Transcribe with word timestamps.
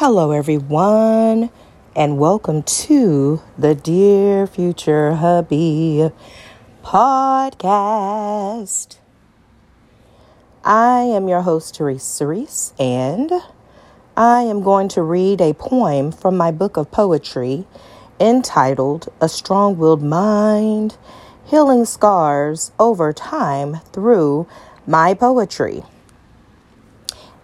Hello, 0.00 0.30
everyone, 0.30 1.50
and 1.94 2.16
welcome 2.16 2.62
to 2.62 3.42
the 3.58 3.74
Dear 3.74 4.46
Future 4.46 5.16
Hubby 5.16 6.10
podcast. 6.82 8.96
I 10.64 11.00
am 11.00 11.28
your 11.28 11.42
host, 11.42 11.76
Therese 11.76 12.02
Cerise, 12.02 12.72
and 12.78 13.30
I 14.16 14.40
am 14.40 14.62
going 14.62 14.88
to 14.88 15.02
read 15.02 15.42
a 15.42 15.52
poem 15.52 16.12
from 16.12 16.34
my 16.34 16.50
book 16.50 16.78
of 16.78 16.90
poetry 16.90 17.66
entitled 18.18 19.12
A 19.20 19.28
Strong 19.28 19.76
Willed 19.76 20.02
Mind 20.02 20.96
Healing 21.44 21.84
Scars 21.84 22.72
Over 22.80 23.12
Time 23.12 23.80
Through 23.92 24.46
My 24.86 25.12
Poetry. 25.12 25.82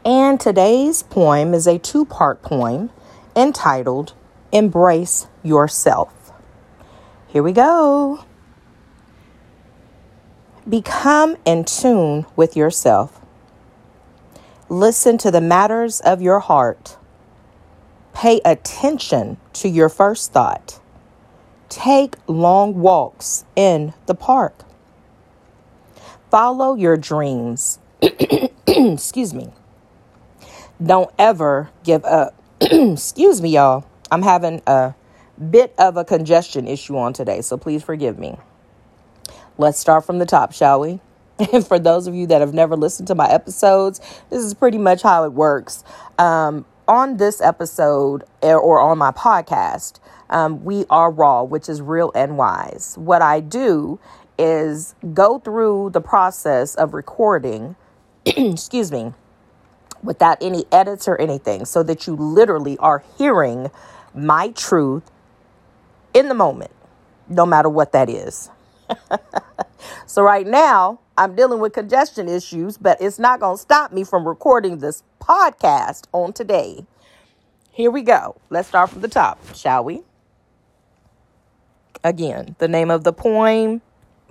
And 0.06 0.38
today's 0.38 1.02
poem 1.02 1.52
is 1.52 1.66
a 1.66 1.80
two 1.80 2.04
part 2.04 2.40
poem 2.40 2.90
entitled 3.34 4.12
Embrace 4.52 5.26
Yourself. 5.42 6.30
Here 7.26 7.42
we 7.42 7.50
go. 7.50 8.24
Become 10.68 11.36
in 11.44 11.64
tune 11.64 12.24
with 12.36 12.56
yourself. 12.56 13.20
Listen 14.68 15.18
to 15.18 15.32
the 15.32 15.40
matters 15.40 16.00
of 16.02 16.22
your 16.22 16.38
heart. 16.38 16.96
Pay 18.14 18.40
attention 18.44 19.38
to 19.54 19.68
your 19.68 19.88
first 19.88 20.32
thought. 20.32 20.78
Take 21.68 22.14
long 22.28 22.78
walks 22.78 23.44
in 23.56 23.92
the 24.06 24.14
park. 24.14 24.62
Follow 26.30 26.76
your 26.76 26.96
dreams. 26.96 27.80
Excuse 28.68 29.34
me. 29.34 29.50
Don't 30.84 31.10
ever 31.18 31.70
give 31.84 32.04
up. 32.04 32.34
Excuse 32.60 33.40
me, 33.40 33.50
y'all. 33.50 33.86
I'm 34.10 34.22
having 34.22 34.62
a 34.66 34.94
bit 35.50 35.74
of 35.78 35.96
a 35.96 36.04
congestion 36.04 36.68
issue 36.68 36.96
on 36.96 37.12
today, 37.12 37.40
so 37.40 37.56
please 37.56 37.82
forgive 37.82 38.18
me. 38.18 38.36
Let's 39.58 39.78
start 39.78 40.04
from 40.04 40.18
the 40.18 40.26
top, 40.26 40.52
shall 40.52 40.80
we? 40.80 41.00
And 41.52 41.66
for 41.66 41.78
those 41.78 42.06
of 42.06 42.14
you 42.14 42.26
that 42.26 42.40
have 42.40 42.52
never 42.52 42.76
listened 42.76 43.08
to 43.08 43.14
my 43.14 43.28
episodes, 43.28 44.00
this 44.30 44.42
is 44.42 44.54
pretty 44.54 44.78
much 44.78 45.02
how 45.02 45.24
it 45.24 45.32
works. 45.32 45.82
Um, 46.18 46.66
on 46.88 47.16
this 47.16 47.40
episode 47.40 48.24
eh, 48.42 48.52
or 48.52 48.78
on 48.78 48.98
my 48.98 49.10
podcast, 49.10 49.98
um, 50.30 50.62
we 50.64 50.84
are 50.90 51.10
raw, 51.10 51.42
which 51.42 51.68
is 51.68 51.80
real 51.80 52.12
and 52.14 52.36
wise. 52.36 52.96
What 52.98 53.22
I 53.22 53.40
do 53.40 53.98
is 54.38 54.94
go 55.14 55.38
through 55.38 55.90
the 55.90 56.00
process 56.00 56.74
of 56.74 56.92
recording, 56.94 57.76
excuse 58.26 58.92
me, 58.92 59.14
without 60.06 60.38
any 60.40 60.64
edits 60.72 61.06
or 61.08 61.20
anything, 61.20 61.64
so 61.64 61.82
that 61.82 62.06
you 62.06 62.14
literally 62.16 62.78
are 62.78 63.04
hearing 63.18 63.70
my 64.14 64.48
truth 64.50 65.10
in 66.14 66.28
the 66.28 66.34
moment, 66.34 66.70
no 67.28 67.44
matter 67.44 67.68
what 67.68 67.92
that 67.92 68.08
is. 68.08 68.50
so, 70.06 70.22
right 70.22 70.46
now, 70.46 71.00
I'm 71.18 71.34
dealing 71.34 71.60
with 71.60 71.72
congestion 71.72 72.28
issues, 72.28 72.78
but 72.78 73.00
it's 73.00 73.18
not 73.18 73.40
going 73.40 73.56
to 73.56 73.62
stop 73.62 73.92
me 73.92 74.04
from 74.04 74.26
recording 74.26 74.78
this 74.78 75.02
podcast 75.20 76.04
on 76.12 76.32
today. 76.32 76.86
Here 77.70 77.90
we 77.90 78.02
go. 78.02 78.36
Let's 78.48 78.68
start 78.68 78.90
from 78.90 79.02
the 79.02 79.08
top, 79.08 79.38
shall 79.54 79.84
we? 79.84 80.02
Again, 82.04 82.54
the 82.58 82.68
name 82.68 82.90
of 82.90 83.04
the 83.04 83.12
poem, 83.12 83.82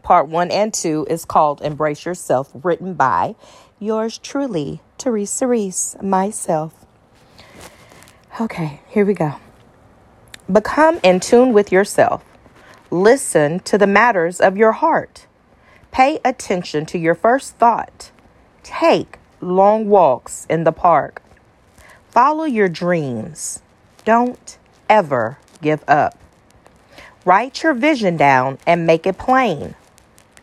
part 0.01 0.27
one 0.27 0.49
and 0.49 0.73
two, 0.73 1.05
is 1.09 1.25
called 1.25 1.61
Embrace 1.61 2.05
Yourself, 2.05 2.49
written 2.53 2.93
by 2.93 3.35
yours 3.79 4.17
truly, 4.17 4.81
Teresa 4.97 5.47
Reese, 5.47 5.95
myself. 6.01 6.85
Okay, 8.39 8.81
here 8.87 9.05
we 9.05 9.13
go. 9.13 9.35
Become 10.51 10.99
in 11.03 11.19
tune 11.19 11.53
with 11.53 11.71
yourself. 11.71 12.23
Listen 12.91 13.59
to 13.61 13.77
the 13.77 13.87
matters 13.87 14.39
of 14.39 14.57
your 14.57 14.73
heart. 14.73 15.25
Pay 15.91 16.19
attention 16.23 16.85
to 16.87 16.97
your 16.97 17.15
first 17.15 17.55
thought. 17.55 18.11
Take 18.63 19.17
long 19.41 19.87
walks 19.87 20.45
in 20.49 20.63
the 20.63 20.71
park. 20.71 21.21
Follow 22.09 22.45
your 22.45 22.69
dreams. 22.69 23.61
Don't 24.03 24.57
ever 24.89 25.37
give 25.61 25.83
up. 25.87 26.17
Write 27.25 27.63
your 27.63 27.73
vision 27.73 28.17
down 28.17 28.59
and 28.67 28.85
make 28.85 29.07
it 29.07 29.17
plain. 29.17 29.75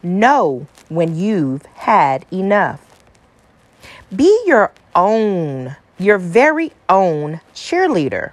Know 0.02 0.66
when 0.88 1.16
you've 1.16 1.64
had 1.66 2.26
enough. 2.32 2.91
Be 4.14 4.42
your 4.44 4.72
own, 4.94 5.76
your 5.96 6.18
very 6.18 6.72
own 6.86 7.40
cheerleader. 7.54 8.32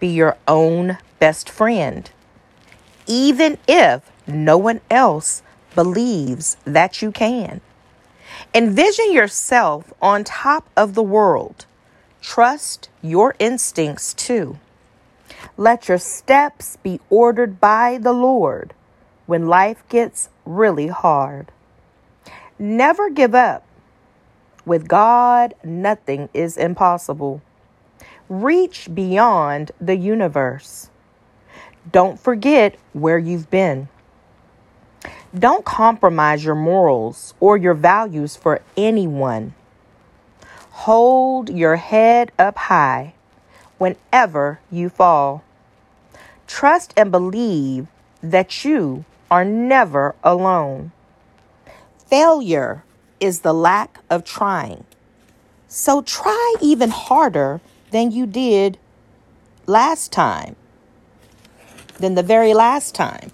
Be 0.00 0.08
your 0.08 0.38
own 0.46 0.96
best 1.18 1.50
friend. 1.50 2.10
Even 3.06 3.58
if 3.68 4.10
no 4.26 4.56
one 4.56 4.80
else 4.90 5.42
believes 5.74 6.56
that 6.64 7.02
you 7.02 7.12
can. 7.12 7.60
Envision 8.54 9.12
yourself 9.12 9.92
on 10.00 10.24
top 10.24 10.70
of 10.74 10.94
the 10.94 11.02
world. 11.02 11.66
Trust 12.22 12.88
your 13.02 13.34
instincts 13.38 14.14
too. 14.14 14.58
Let 15.58 15.88
your 15.88 15.98
steps 15.98 16.78
be 16.82 16.98
ordered 17.10 17.60
by 17.60 17.98
the 17.98 18.14
Lord 18.14 18.72
when 19.26 19.48
life 19.48 19.82
gets 19.90 20.30
really 20.46 20.88
hard. 20.88 21.52
Never 22.58 23.10
give 23.10 23.34
up 23.34 23.67
with 24.68 24.86
God, 24.86 25.54
nothing 25.64 26.28
is 26.32 26.56
impossible. 26.56 27.42
Reach 28.28 28.88
beyond 28.94 29.72
the 29.80 29.96
universe. 29.96 30.90
Don't 31.90 32.20
forget 32.20 32.76
where 32.92 33.18
you've 33.18 33.50
been. 33.50 33.88
Don't 35.36 35.64
compromise 35.64 36.44
your 36.44 36.54
morals 36.54 37.34
or 37.40 37.56
your 37.56 37.74
values 37.74 38.36
for 38.36 38.60
anyone. 38.76 39.54
Hold 40.70 41.48
your 41.50 41.76
head 41.76 42.30
up 42.38 42.56
high 42.56 43.14
whenever 43.78 44.60
you 44.70 44.88
fall. 44.88 45.42
Trust 46.46 46.92
and 46.96 47.10
believe 47.10 47.88
that 48.22 48.64
you 48.64 49.04
are 49.30 49.44
never 49.44 50.14
alone. 50.22 50.92
Failure 52.06 52.84
is 53.20 53.40
the 53.40 53.54
lack 53.54 53.98
of 54.10 54.24
trying. 54.24 54.84
So 55.68 56.02
try 56.02 56.54
even 56.60 56.90
harder 56.90 57.60
than 57.90 58.10
you 58.10 58.26
did 58.26 58.78
last 59.66 60.12
time, 60.12 60.56
than 61.98 62.14
the 62.14 62.22
very 62.22 62.54
last 62.54 62.94
time. 62.94 63.30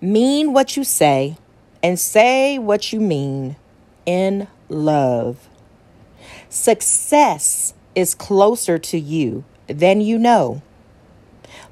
Mean 0.00 0.52
what 0.52 0.76
you 0.76 0.84
say 0.84 1.36
and 1.82 1.98
say 1.98 2.58
what 2.58 2.92
you 2.92 3.00
mean 3.00 3.56
in 4.06 4.48
love. 4.68 5.48
Success 6.48 7.74
is 7.94 8.14
closer 8.14 8.78
to 8.78 8.98
you 8.98 9.44
than 9.66 10.00
you 10.00 10.18
know. 10.18 10.62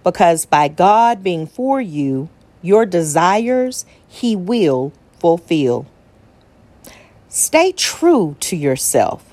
Because 0.05 0.47
by 0.47 0.69
God 0.69 1.22
being 1.22 1.47
for 1.47 1.81
you, 1.81 2.28
your 2.62 2.87
desires 2.87 3.84
He 4.06 4.37
will 4.37 4.93
fulfill. 5.19 5.87
Stay 7.38 7.71
true 7.71 8.34
to 8.41 8.56
yourself. 8.56 9.32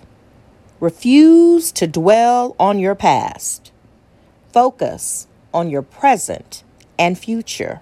Refuse 0.80 1.72
to 1.72 1.88
dwell 1.88 2.56
on 2.60 2.78
your 2.78 2.94
past. 2.94 3.72
Focus 4.54 5.26
on 5.52 5.72
your 5.72 5.82
present 5.82 6.64
and 7.00 7.18
future. 7.18 7.82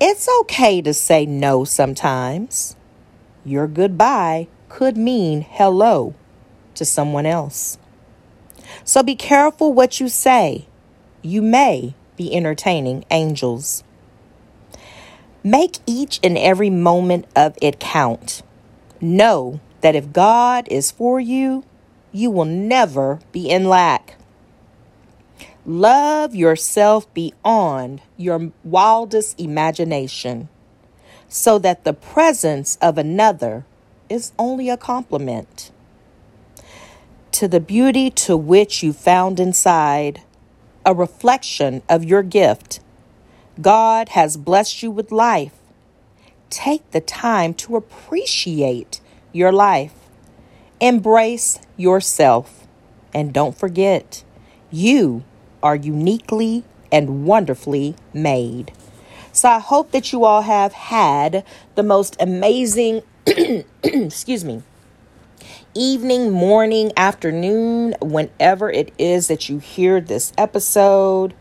It's 0.00 0.28
okay 0.40 0.82
to 0.82 0.92
say 0.92 1.24
no 1.24 1.62
sometimes. 1.62 2.74
Your 3.44 3.68
goodbye 3.68 4.48
could 4.68 4.96
mean 4.96 5.46
hello 5.48 6.12
to 6.74 6.84
someone 6.84 7.26
else. 7.26 7.78
So 8.82 9.04
be 9.04 9.14
careful 9.14 9.72
what 9.72 10.00
you 10.00 10.08
say. 10.08 10.66
You 11.22 11.42
may 11.42 11.94
be 12.16 12.34
entertaining 12.34 13.04
angels. 13.12 13.84
Make 15.44 15.78
each 15.86 16.18
and 16.24 16.36
every 16.36 16.70
moment 16.70 17.26
of 17.36 17.56
it 17.62 17.78
count. 17.78 18.42
Know 19.04 19.60
that 19.82 19.94
if 19.94 20.14
God 20.14 20.66
is 20.70 20.90
for 20.90 21.20
you, 21.20 21.62
you 22.10 22.30
will 22.30 22.46
never 22.46 23.20
be 23.32 23.50
in 23.50 23.68
lack. 23.68 24.16
Love 25.66 26.34
yourself 26.34 27.12
beyond 27.12 28.00
your 28.16 28.50
wildest 28.64 29.38
imagination 29.38 30.48
so 31.28 31.58
that 31.58 31.84
the 31.84 31.92
presence 31.92 32.78
of 32.80 32.96
another 32.96 33.66
is 34.08 34.32
only 34.38 34.70
a 34.70 34.78
compliment. 34.78 35.70
To 37.32 37.46
the 37.46 37.60
beauty 37.60 38.08
to 38.10 38.38
which 38.38 38.82
you 38.82 38.94
found 38.94 39.38
inside, 39.38 40.22
a 40.86 40.94
reflection 40.94 41.82
of 41.90 42.04
your 42.04 42.22
gift, 42.22 42.80
God 43.60 44.10
has 44.10 44.38
blessed 44.38 44.82
you 44.82 44.90
with 44.90 45.12
life 45.12 45.52
take 46.54 46.88
the 46.92 47.00
time 47.00 47.52
to 47.54 47.76
appreciate 47.76 49.00
your 49.32 49.50
life. 49.50 49.92
Embrace 50.80 51.58
yourself. 51.76 52.66
And 53.12 53.32
don't 53.32 53.58
forget, 53.58 54.22
you 54.70 55.24
are 55.62 55.76
uniquely 55.76 56.64
and 56.92 57.26
wonderfully 57.26 57.96
made. 58.12 58.72
So 59.32 59.48
I 59.48 59.58
hope 59.58 59.90
that 59.90 60.12
you 60.12 60.24
all 60.24 60.42
have 60.42 60.72
had 60.72 61.44
the 61.74 61.82
most 61.82 62.16
amazing, 62.20 63.02
excuse 63.82 64.44
me, 64.44 64.62
evening, 65.74 66.30
morning, 66.30 66.92
afternoon, 66.96 67.96
whenever 68.00 68.70
it 68.70 68.92
is 68.96 69.26
that 69.26 69.48
you 69.48 69.58
hear 69.58 70.00
this 70.00 70.32
episode. 70.38 71.34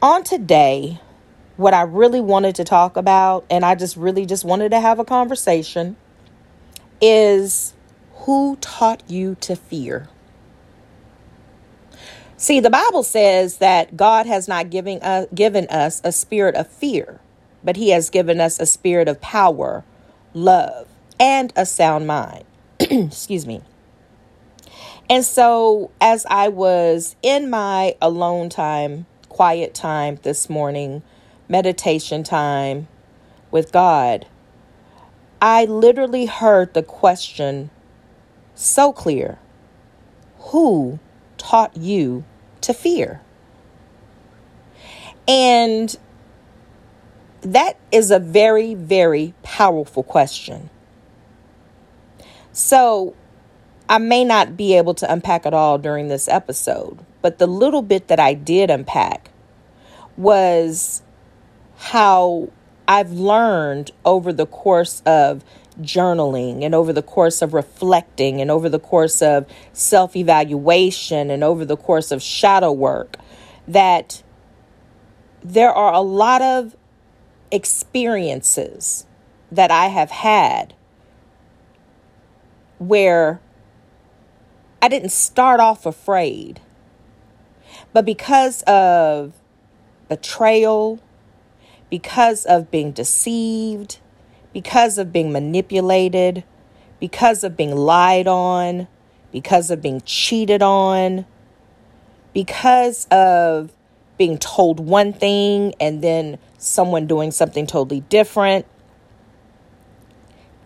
On 0.00 0.24
today, 0.24 1.00
what 1.58 1.74
I 1.74 1.82
really 1.82 2.20
wanted 2.20 2.54
to 2.54 2.64
talk 2.64 2.96
about, 2.96 3.44
and 3.50 3.64
I 3.64 3.74
just 3.74 3.96
really 3.96 4.24
just 4.24 4.44
wanted 4.44 4.70
to 4.70 4.80
have 4.80 5.00
a 5.00 5.04
conversation, 5.04 5.96
is 7.00 7.74
who 8.14 8.56
taught 8.60 9.02
you 9.10 9.34
to 9.40 9.56
fear? 9.56 10.08
See, 12.36 12.60
the 12.60 12.70
Bible 12.70 13.02
says 13.02 13.58
that 13.58 13.96
God 13.96 14.26
has 14.26 14.46
not 14.46 14.70
given, 14.70 15.00
uh, 15.02 15.26
given 15.34 15.66
us 15.66 16.00
a 16.04 16.12
spirit 16.12 16.54
of 16.54 16.68
fear, 16.68 17.18
but 17.64 17.74
He 17.74 17.90
has 17.90 18.08
given 18.08 18.40
us 18.40 18.60
a 18.60 18.66
spirit 18.66 19.08
of 19.08 19.20
power, 19.20 19.84
love, 20.34 20.86
and 21.18 21.52
a 21.56 21.66
sound 21.66 22.06
mind. 22.06 22.44
Excuse 22.78 23.44
me. 23.44 23.62
And 25.10 25.24
so, 25.24 25.90
as 26.00 26.24
I 26.30 26.46
was 26.46 27.16
in 27.20 27.50
my 27.50 27.96
alone 28.00 28.48
time, 28.48 29.06
quiet 29.28 29.74
time 29.74 30.20
this 30.22 30.48
morning, 30.48 31.02
meditation 31.48 32.22
time 32.22 32.88
with 33.50 33.72
God, 33.72 34.26
I 35.40 35.64
literally 35.64 36.26
heard 36.26 36.74
the 36.74 36.82
question 36.82 37.70
so 38.54 38.92
clear 38.92 39.38
Who 40.38 40.98
taught 41.36 41.76
you 41.76 42.24
to 42.60 42.74
fear? 42.74 43.20
And 45.26 45.96
that 47.42 47.76
is 47.92 48.10
a 48.10 48.18
very, 48.18 48.74
very 48.74 49.34
powerful 49.42 50.02
question. 50.02 50.70
So, 52.52 53.14
I 53.88 53.98
may 53.98 54.24
not 54.24 54.56
be 54.56 54.74
able 54.76 54.94
to 54.94 55.10
unpack 55.10 55.46
it 55.46 55.54
all 55.54 55.78
during 55.78 56.08
this 56.08 56.28
episode, 56.28 56.98
but 57.22 57.38
the 57.38 57.46
little 57.46 57.82
bit 57.82 58.08
that 58.08 58.18
I 58.18 58.34
did 58.34 58.70
unpack 58.70 59.30
was 60.16 61.02
how 61.78 62.50
I've 62.86 63.12
learned 63.12 63.92
over 64.04 64.32
the 64.32 64.46
course 64.46 65.00
of 65.06 65.44
journaling 65.80 66.64
and 66.64 66.74
over 66.74 66.92
the 66.92 67.02
course 67.02 67.40
of 67.40 67.54
reflecting 67.54 68.40
and 68.40 68.50
over 68.50 68.68
the 68.68 68.80
course 68.80 69.22
of 69.22 69.46
self 69.72 70.16
evaluation 70.16 71.30
and 71.30 71.44
over 71.44 71.64
the 71.64 71.76
course 71.76 72.10
of 72.10 72.20
shadow 72.20 72.72
work 72.72 73.16
that 73.66 74.22
there 75.42 75.70
are 75.70 75.92
a 75.92 76.00
lot 76.00 76.42
of 76.42 76.74
experiences 77.52 79.06
that 79.52 79.70
I 79.70 79.86
have 79.86 80.10
had 80.10 80.74
where 82.78 83.40
I 84.82 84.88
didn't 84.88 85.10
start 85.10 85.60
off 85.60 85.86
afraid, 85.86 86.60
but 87.92 88.04
because 88.04 88.62
of 88.62 89.32
betrayal, 90.08 91.00
because 91.90 92.44
of 92.44 92.70
being 92.70 92.92
deceived, 92.92 93.98
because 94.52 94.98
of 94.98 95.12
being 95.12 95.32
manipulated, 95.32 96.44
because 97.00 97.44
of 97.44 97.56
being 97.56 97.74
lied 97.74 98.26
on, 98.26 98.88
because 99.32 99.70
of 99.70 99.80
being 99.80 100.00
cheated 100.02 100.62
on, 100.62 101.26
because 102.32 103.06
of 103.10 103.72
being 104.16 104.38
told 104.38 104.80
one 104.80 105.12
thing 105.12 105.74
and 105.80 106.02
then 106.02 106.38
someone 106.58 107.06
doing 107.06 107.30
something 107.30 107.66
totally 107.66 108.00
different, 108.00 108.66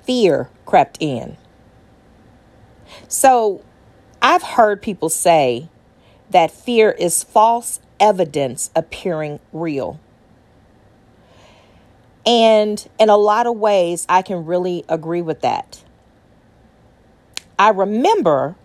fear 0.04 0.48
crept 0.64 0.96
in. 1.00 1.36
So 3.08 3.62
I've 4.20 4.42
heard 4.42 4.82
people 4.82 5.08
say 5.08 5.68
that 6.30 6.50
fear 6.50 6.92
is 6.92 7.22
false 7.22 7.80
evidence 8.00 8.70
appearing 8.75 9.38
real. 9.52 10.00
And 12.24 12.88
in 12.98 13.08
a 13.08 13.16
lot 13.16 13.46
of 13.46 13.56
ways, 13.56 14.06
I 14.08 14.22
can 14.22 14.44
really 14.44 14.84
agree 14.88 15.22
with 15.22 15.40
that. 15.40 15.82
I 17.58 17.70
remember 17.70 18.56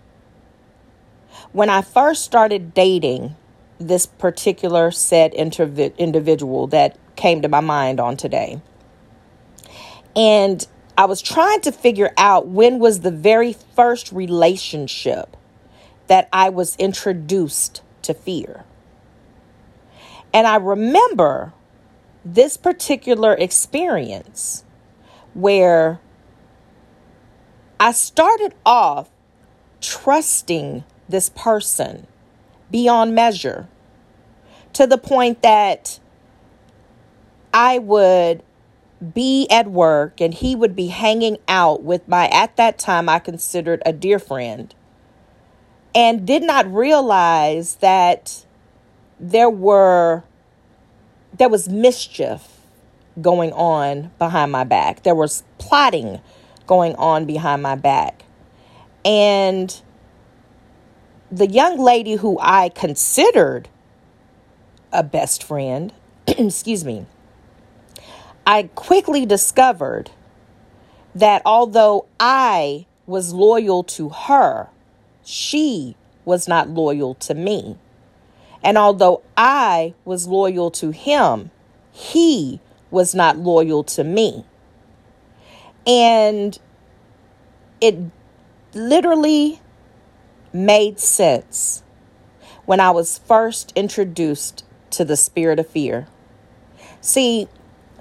when 1.52 1.70
I 1.70 1.82
first 1.82 2.24
started 2.24 2.74
dating 2.74 3.36
this 3.80 4.06
particular 4.06 4.92
said 4.92 5.34
individual 5.34 6.68
that 6.68 6.98
came 7.16 7.42
to 7.42 7.48
my 7.48 7.60
mind 7.60 8.00
on 8.00 8.18
today. 8.18 8.62
And 10.16 10.66
I 10.98 11.06
was 11.06 11.22
trying 11.22 11.62
to 11.62 11.72
figure 11.72 12.12
out 12.18 12.48
when 12.48 12.80
was 12.80 13.02
the 13.02 13.12
very 13.12 13.54
first 13.54 14.12
relationship 14.12 15.38
that 16.08 16.28
I 16.34 16.50
was 16.50 16.76
introduced 16.78 17.82
to 18.02 18.14
fear. 18.14 18.66
And 20.34 20.48
I 20.48 20.56
remember 20.56 21.54
this 22.34 22.58
particular 22.58 23.34
experience 23.34 24.66
where 25.34 26.02
I 27.80 27.92
started 27.92 28.54
off 28.66 29.10
trusting 29.80 30.84
this 31.08 31.30
person 31.30 32.08
beyond 32.70 33.16
measure 33.16 33.70
to 34.74 34.86
the 34.86 34.98
point 34.98 35.42
that 35.42 36.00
I 37.54 37.80
would 37.80 38.44
be 39.14 39.48
at 39.50 39.68
work 39.68 40.20
and 40.20 40.34
he 40.34 40.56
would 40.56 40.76
be 40.76 40.88
hanging 40.88 41.38
out 41.48 41.84
with 41.84 42.08
my, 42.08 42.28
at 42.28 42.58
that 42.58 42.78
time, 42.78 43.08
I 43.08 43.20
considered 43.20 43.82
a 43.86 43.94
dear 43.94 44.20
friend, 44.20 44.74
and 45.96 46.28
did 46.28 46.44
not 46.44 46.72
realize 46.72 47.76
that 47.76 48.46
there 49.20 49.50
were 49.50 50.24
there 51.38 51.50
was 51.50 51.70
mischief 51.70 52.58
going 53.22 53.52
on 53.54 54.12
behind 54.20 54.52
my 54.52 54.64
back. 54.64 55.04
There 55.04 55.16
was 55.16 55.44
plotting 55.58 56.22
going 56.66 56.96
on 56.96 57.26
behind 57.26 57.62
my 57.62 57.76
back. 57.76 58.24
And 59.06 59.82
the 61.32 61.48
young 61.48 61.80
lady 61.80 62.16
who 62.16 62.38
I 62.42 62.70
considered 62.70 63.70
a 64.92 65.04
best 65.04 65.44
friend, 65.44 65.94
excuse 66.28 66.84
me, 66.84 67.06
I 68.46 68.64
quickly 68.76 69.26
discovered 69.26 70.12
that 71.16 71.42
although 71.46 72.06
I 72.20 72.86
was 73.06 73.34
loyal 73.34 73.84
to 73.84 74.10
her, 74.10 74.70
she 75.24 75.96
was 76.26 76.48
not 76.48 76.70
loyal 76.70 77.16
to 77.16 77.34
me. 77.34 77.78
And 78.64 78.78
although 78.78 79.22
I 79.36 79.94
was 80.06 80.28
loyal 80.28 80.72
to 80.72 80.92
him, 80.92 81.52
he 81.92 82.60
was 82.92 83.14
not 83.16 83.38
loyal 83.38 83.84
to 83.84 84.04
me. 84.04 84.46
And 85.86 86.58
it 87.80 87.98
literally 88.74 89.62
made 90.52 91.00
sense 91.00 91.84
when 92.66 92.80
I 92.80 92.92
was 92.92 93.20
first 93.20 93.72
introduced 93.76 94.66
to 94.92 95.06
the 95.06 95.16
spirit 95.16 95.60
of 95.60 95.68
fear. 95.68 96.08
See, 97.02 97.48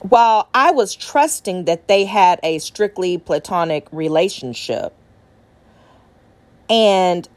while 0.01 0.49
I 0.53 0.73
was 0.73 0.95
trusting 0.95 1.65
that 1.65 1.89
they 1.89 2.05
had 2.05 2.41
a 2.43 2.59
strictly 2.59 3.19
platonic 3.19 3.87
relationship 3.93 4.93
and 6.69 7.29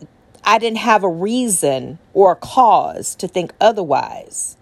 I 0.50 0.58
didn't 0.58 0.79
have 0.79 1.03
a 1.03 1.10
reason 1.10 2.00
or 2.12 2.32
a 2.32 2.36
cause 2.36 3.13
to 3.18 3.27
think 3.27 3.53
otherwise. 3.62 4.58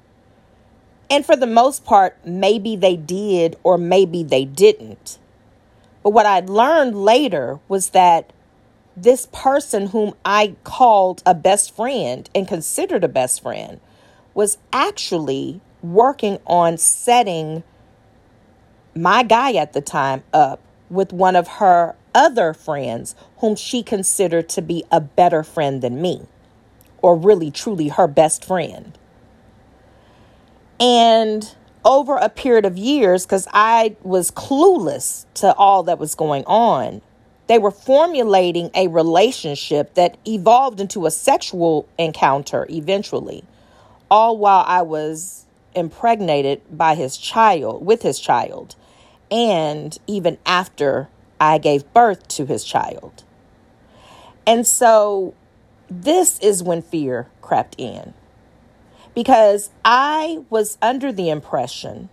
And 1.10 1.26
for 1.26 1.38
the 1.38 1.48
most 1.48 1.86
part, 1.86 2.18
maybe 2.26 2.76
they 2.76 2.98
did 2.98 3.56
or 3.64 3.78
maybe 3.78 4.22
they 4.22 4.44
didn't. 4.44 5.18
But 6.04 6.10
what 6.10 6.26
I 6.26 6.42
learned 6.42 7.02
later 7.02 7.62
was 7.70 7.92
that 7.92 8.34
this 8.98 9.30
person 9.32 9.88
whom 9.88 10.14
I 10.26 10.58
called 10.66 11.24
a 11.26 11.34
best 11.34 11.74
friend 11.74 12.30
and 12.36 12.46
considered 12.46 13.06
a 13.06 13.08
best 13.08 13.42
friend 13.42 13.80
was 14.34 14.58
actually 14.74 15.62
working 15.82 16.38
on 16.46 16.78
setting 16.78 17.64
my 18.94 19.24
guy 19.24 19.54
at 19.54 19.72
the 19.72 19.80
time 19.80 20.24
up 20.34 20.60
with 20.90 21.14
one 21.14 21.38
of 21.38 21.48
her 21.48 21.96
other 22.18 22.54
friends 22.54 23.16
whom 23.38 23.56
she 23.56 23.84
considered 23.84 24.50
to 24.50 24.62
be 24.62 24.84
a 24.92 25.00
better 25.00 25.44
friend 25.44 25.82
than 25.82 26.02
me, 26.02 26.24
or 27.02 27.16
really 27.16 27.52
truly 27.52 27.90
her 27.90 28.08
best 28.08 28.44
friend. 28.44 28.98
And 30.80 31.56
over 31.86 32.18
a 32.18 32.30
period 32.30 32.66
of 32.66 32.78
years, 32.78 33.26
because 33.26 33.48
I 33.54 33.96
was 34.04 34.32
clueless 34.32 35.26
to 35.36 35.54
all 35.56 35.84
that 35.84 36.00
was 36.00 36.16
going 36.16 36.44
on, 36.46 37.02
They 37.48 37.60
were 37.60 37.72
formulating 37.72 38.70
a 38.76 38.88
relationship 38.90 39.94
that 39.94 40.18
evolved 40.28 40.82
into 40.82 41.06
a 41.06 41.12
sexual 41.12 41.88
encounter 41.98 42.68
eventually, 42.70 43.44
all 44.12 44.38
while 44.38 44.66
I 44.68 44.82
was 44.82 45.46
impregnated 45.74 46.62
by 46.70 46.96
his 46.96 47.18
child, 47.18 47.86
with 47.86 48.02
his 48.02 48.20
child, 48.20 48.76
and 49.32 49.98
even 50.08 50.38
after 50.46 51.08
I 51.40 51.58
gave 51.58 51.92
birth 51.94 52.28
to 52.30 52.46
his 52.46 52.64
child. 52.64 53.24
And 54.46 54.66
so 54.66 55.34
this 55.90 56.40
is 56.40 56.64
when 56.64 56.82
fear 56.82 57.28
crept 57.42 57.76
in 57.78 58.14
because 59.14 59.70
I 59.84 60.44
was 60.50 60.78
under 60.82 61.12
the 61.12 61.30
impression 61.30 62.10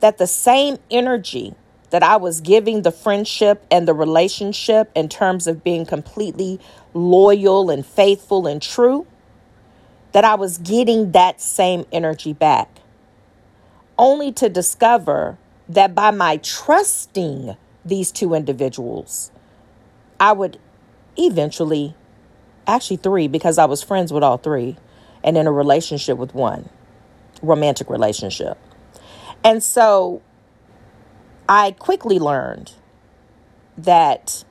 that 0.00 0.18
the 0.18 0.26
same 0.26 0.78
energy 0.90 1.54
that 1.90 2.02
I 2.02 2.16
was 2.16 2.40
giving 2.40 2.82
the 2.82 2.92
friendship 2.92 3.66
and 3.70 3.86
the 3.86 3.94
relationship 3.94 4.90
in 4.94 5.08
terms 5.08 5.46
of 5.46 5.62
being 5.62 5.84
completely 5.84 6.60
loyal 6.94 7.68
and 7.68 7.84
faithful 7.84 8.46
and 8.46 8.62
true, 8.62 9.06
that 10.12 10.24
I 10.24 10.34
was 10.34 10.58
getting 10.58 11.12
that 11.12 11.40
same 11.40 11.84
energy 11.92 12.32
back. 12.32 12.78
Only 13.98 14.32
to 14.32 14.48
discover 14.48 15.36
that 15.68 15.94
by 15.94 16.10
my 16.10 16.38
trusting 16.38 17.56
these 17.84 18.12
two 18.12 18.34
individuals, 18.34 19.30
I 20.18 20.32
would 20.32 20.58
eventually, 21.16 21.94
actually 22.66 22.98
three, 22.98 23.28
because 23.28 23.58
I 23.58 23.64
was 23.64 23.82
friends 23.82 24.12
with 24.12 24.22
all 24.22 24.36
three 24.36 24.76
and 25.22 25.36
in 25.36 25.46
a 25.46 25.52
relationship 25.52 26.18
with 26.18 26.34
one, 26.34 26.68
romantic 27.42 27.90
relationship. 27.90 28.58
And 29.44 29.62
so 29.62 30.22
I 31.48 31.72
quickly 31.72 32.18
learned 32.18 32.72
that 33.76 34.44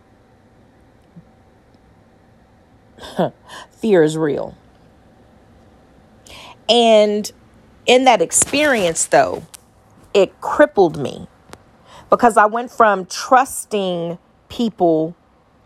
fear 3.72 4.04
is 4.04 4.18
real. 4.18 4.56
And 6.68 7.32
in 7.86 8.06
that 8.06 8.22
experience, 8.22 9.06
though, 9.08 9.44
it 10.14 10.40
crippled 10.42 10.98
me 10.98 11.28
because 12.10 12.38
I 12.38 12.46
went 12.46 12.72
from 12.72 13.06
trusting 13.06 14.18
people 14.50 15.16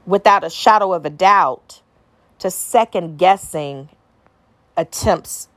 without 0.05 0.43
a 0.43 0.49
shadow 0.49 0.93
of 0.93 1.05
a 1.05 1.09
doubt 1.09 1.81
to 2.39 2.51
second 2.51 3.17
guessing 3.17 3.89
attempts 4.75 5.47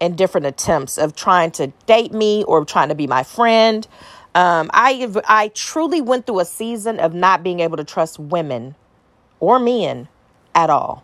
and 0.00 0.16
different 0.16 0.46
attempts 0.46 0.98
of 0.98 1.16
trying 1.16 1.50
to 1.52 1.68
date 1.86 2.12
me 2.12 2.44
or 2.44 2.64
trying 2.64 2.88
to 2.88 2.94
be 2.94 3.06
my 3.06 3.22
friend. 3.22 3.86
Um, 4.34 4.70
I 4.72 5.10
I 5.26 5.48
truly 5.48 6.00
went 6.00 6.26
through 6.26 6.40
a 6.40 6.44
season 6.44 7.00
of 7.00 7.14
not 7.14 7.42
being 7.42 7.60
able 7.60 7.76
to 7.78 7.84
trust 7.84 8.18
women 8.18 8.74
or 9.40 9.58
men 9.58 10.08
at 10.54 10.70
all. 10.70 11.02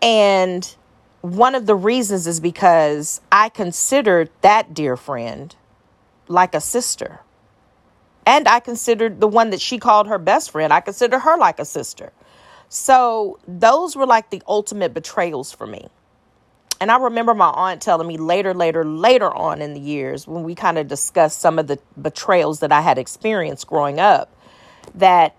And 0.00 0.74
one 1.22 1.54
of 1.54 1.66
the 1.66 1.74
reasons 1.74 2.26
is 2.26 2.40
because 2.40 3.20
I 3.30 3.48
considered 3.48 4.30
that 4.42 4.74
dear 4.74 4.96
friend 4.96 5.54
like 6.32 6.54
a 6.54 6.60
sister. 6.60 7.20
And 8.26 8.48
I 8.48 8.60
considered 8.60 9.20
the 9.20 9.28
one 9.28 9.50
that 9.50 9.60
she 9.60 9.78
called 9.78 10.06
her 10.08 10.18
best 10.18 10.50
friend, 10.50 10.72
I 10.72 10.80
consider 10.80 11.18
her 11.18 11.36
like 11.36 11.58
a 11.58 11.64
sister. 11.64 12.12
So 12.68 13.38
those 13.46 13.96
were 13.96 14.06
like 14.06 14.30
the 14.30 14.42
ultimate 14.46 14.94
betrayals 14.94 15.52
for 15.52 15.66
me. 15.66 15.88
And 16.80 16.90
I 16.90 16.96
remember 16.98 17.34
my 17.34 17.50
aunt 17.50 17.80
telling 17.80 18.08
me 18.08 18.16
later, 18.16 18.54
later, 18.54 18.84
later 18.84 19.32
on 19.32 19.62
in 19.62 19.74
the 19.74 19.80
years 19.80 20.26
when 20.26 20.42
we 20.42 20.54
kind 20.54 20.78
of 20.78 20.88
discussed 20.88 21.38
some 21.38 21.58
of 21.58 21.68
the 21.68 21.78
betrayals 22.00 22.60
that 22.60 22.72
I 22.72 22.80
had 22.80 22.98
experienced 22.98 23.66
growing 23.66 24.00
up 24.00 24.34
that 24.96 25.36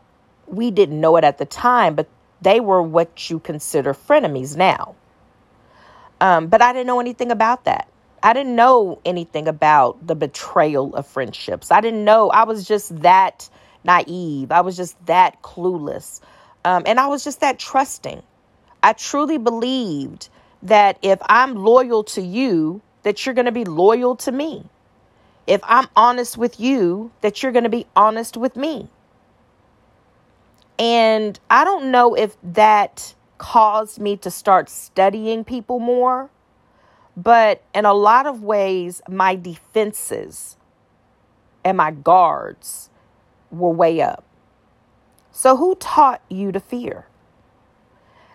we 0.47 0.71
didn't 0.71 1.01
know 1.01 1.17
it 1.17 1.23
at 1.23 1.39
the 1.39 1.45
time, 1.45 1.95
but 1.95 2.07
they 2.41 2.59
were 2.59 2.81
what 2.81 3.29
you 3.29 3.39
consider 3.39 3.93
frenemies 3.93 4.55
now. 4.55 4.95
Um, 6.21 6.47
but 6.47 6.61
I 6.61 6.71
didn't 6.71 6.87
know 6.87 7.01
anything 7.01 7.31
about 7.31 7.65
that. 7.65 7.89
I 8.23 8.31
didn't 8.31 8.55
know 8.55 9.01
anything 9.03 9.49
about 9.49 10.07
the 10.07 10.15
betrayal 10.15 10.95
of 10.95 11.05
friendships. 11.05 11.71
I 11.71 11.81
didn't 11.81 12.05
know. 12.05 12.29
I 12.29 12.45
was 12.45 12.65
just 12.65 13.01
that 13.01 13.49
naive. 13.83 14.49
I 14.51 14.61
was 14.61 14.77
just 14.77 15.05
that 15.07 15.41
clueless. 15.41 16.21
Um, 16.63 16.83
and 16.85 17.01
I 17.01 17.07
was 17.07 17.25
just 17.25 17.41
that 17.41 17.59
trusting. 17.59 18.23
I 18.81 18.93
truly 18.93 19.37
believed 19.37 20.29
that 20.63 20.97
if 21.01 21.19
I'm 21.27 21.55
loyal 21.55 22.05
to 22.05 22.21
you, 22.21 22.81
that 23.03 23.25
you're 23.25 23.35
going 23.35 23.45
to 23.45 23.51
be 23.51 23.65
loyal 23.65 24.15
to 24.17 24.31
me. 24.31 24.63
If 25.45 25.59
I'm 25.65 25.89
honest 25.95 26.37
with 26.37 26.61
you, 26.61 27.11
that 27.19 27.43
you're 27.43 27.51
going 27.51 27.65
to 27.65 27.69
be 27.69 27.85
honest 27.93 28.37
with 28.37 28.55
me. 28.55 28.87
And 30.79 31.37
I 31.49 31.65
don't 31.65 31.91
know 31.91 32.15
if 32.15 32.37
that 32.41 33.13
caused 33.37 33.99
me 33.99 34.15
to 34.17 34.31
start 34.31 34.69
studying 34.69 35.43
people 35.43 35.79
more, 35.79 36.29
but 37.15 37.63
in 37.73 37.85
a 37.85 37.93
lot 37.93 38.25
of 38.25 38.41
ways, 38.41 39.01
my 39.07 39.35
defenses 39.35 40.57
and 41.63 41.77
my 41.77 41.91
guards 41.91 42.89
were 43.51 43.69
way 43.69 44.01
up. 44.01 44.23
So, 45.31 45.57
who 45.57 45.75
taught 45.75 46.21
you 46.29 46.51
to 46.51 46.59
fear? 46.59 47.07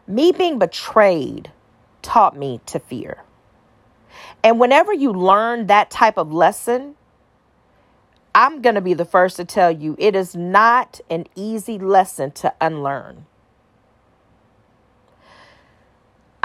Me 0.06 0.32
being 0.32 0.58
betrayed 0.58 1.52
taught 2.02 2.36
me 2.36 2.60
to 2.66 2.78
fear. 2.78 3.22
And 4.42 4.58
whenever 4.58 4.92
you 4.92 5.12
learn 5.12 5.66
that 5.66 5.90
type 5.90 6.16
of 6.16 6.32
lesson, 6.32 6.94
I'm 8.34 8.62
going 8.62 8.74
to 8.74 8.80
be 8.80 8.94
the 8.94 9.04
first 9.04 9.36
to 9.36 9.44
tell 9.44 9.70
you 9.70 9.96
it 9.98 10.16
is 10.16 10.34
not 10.34 11.00
an 11.10 11.26
easy 11.34 11.78
lesson 11.78 12.30
to 12.32 12.52
unlearn. 12.60 13.26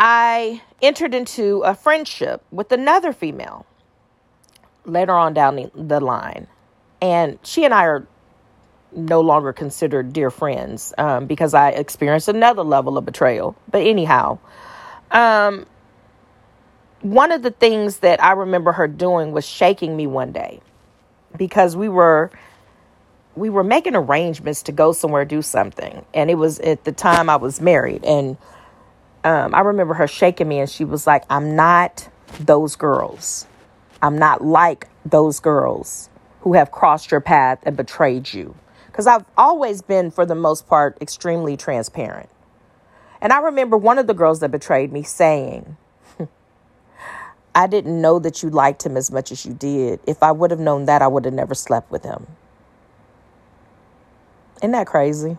I 0.05 0.62
entered 0.81 1.15
into 1.15 1.62
a 1.62 1.74
friendship 1.74 2.43
with 2.51 2.74
another 2.74 3.13
female 3.13 3.65
later 4.83 5.13
on 5.13 5.33
down 5.33 5.72
the 5.74 6.01
line. 6.01 6.48
And 7.01 7.39
she 7.43 7.63
and 7.63 7.74
I 7.74 7.86
are 7.86 8.05
no 8.91 9.22
longer 9.22 9.53
considered 9.53 10.12
dear 10.12 10.29
friends 10.29 10.93
um, 10.98 11.25
because 11.25 11.53
I 11.53 11.69
experienced 11.69 12.27
another 12.27 12.63
level 12.63 12.98
of 12.98 13.05
betrayal. 13.05 13.55
But 13.72 13.83
anyhow, 13.83 14.39
um, 15.10 15.65
one 17.01 17.31
of 17.31 17.41
the 17.41 17.51
things 17.51 18.00
that 18.00 18.22
I 18.22 18.33
remember 18.33 18.74
her 18.74 18.89
doing 18.89 19.31
was 19.31 19.48
shaking 19.48 19.95
me 19.95 20.05
one 20.05 20.33
day 20.33 20.60
because 21.38 21.77
we 21.77 21.88
were 21.88 22.29
we 23.36 23.50
were 23.50 23.63
making 23.63 23.95
arrangements 23.95 24.63
to 24.63 24.74
go 24.74 24.91
somewhere 24.91 25.25
do 25.25 25.41
something 25.41 26.05
and 26.13 26.29
it 26.29 26.36
was 26.36 26.60
at 26.60 26.83
the 26.83 26.91
time 26.91 27.29
I 27.29 27.36
was 27.38 27.60
married 27.60 28.03
and 28.03 28.38
um, 29.24 29.56
I 29.56 29.62
remember 29.62 29.94
her 29.94 30.08
shaking 30.08 30.48
me 30.48 30.60
and 30.60 30.70
she 30.70 30.86
was 30.86 31.08
like 31.08 31.24
I'm 31.30 31.56
not 31.56 32.10
those 32.39 32.75
girls 32.75 33.48
I'm 34.01 34.18
not 34.18 34.44
like 34.44 34.88
those 35.06 35.39
girls 35.39 36.10
who 36.42 36.53
have 36.53 36.72
crossed 36.72 37.12
your 37.12 37.22
path 37.22 37.60
and 37.63 37.77
betrayed 37.77 38.34
you 38.34 38.56
because 38.88 39.08
I've 39.08 39.25
always 39.38 39.82
been 39.82 40.12
for 40.12 40.25
the 40.25 40.36
most 40.36 40.68
part 40.68 40.98
extremely 41.01 41.58
transparent 41.58 42.30
and 43.24 43.32
I 43.32 43.39
remember 43.39 43.77
one 43.77 43.98
of 44.00 44.08
the 44.08 44.13
girls 44.13 44.42
that 44.42 44.51
betrayed 44.51 44.92
me 44.92 45.01
saying, 45.01 45.77
I 47.56 47.68
didn't 47.68 48.01
know 48.01 48.20
that 48.20 48.44
you 48.44 48.50
liked 48.50 48.86
him 48.86 48.98
as 48.98 49.10
much 49.12 49.32
as 49.32 49.46
you 49.46 49.53
did. 49.53 50.01
If 50.06 50.22
I 50.22 50.34
would 50.34 50.51
have 50.51 50.60
known 50.60 50.86
that, 50.86 51.01
I 51.01 51.08
would 51.08 51.24
have 51.24 51.34
never 51.34 51.56
slept 51.56 51.89
with 51.89 52.03
him. 52.03 52.27
Isn't 54.58 54.72
that 54.72 54.88
crazy? 54.88 55.38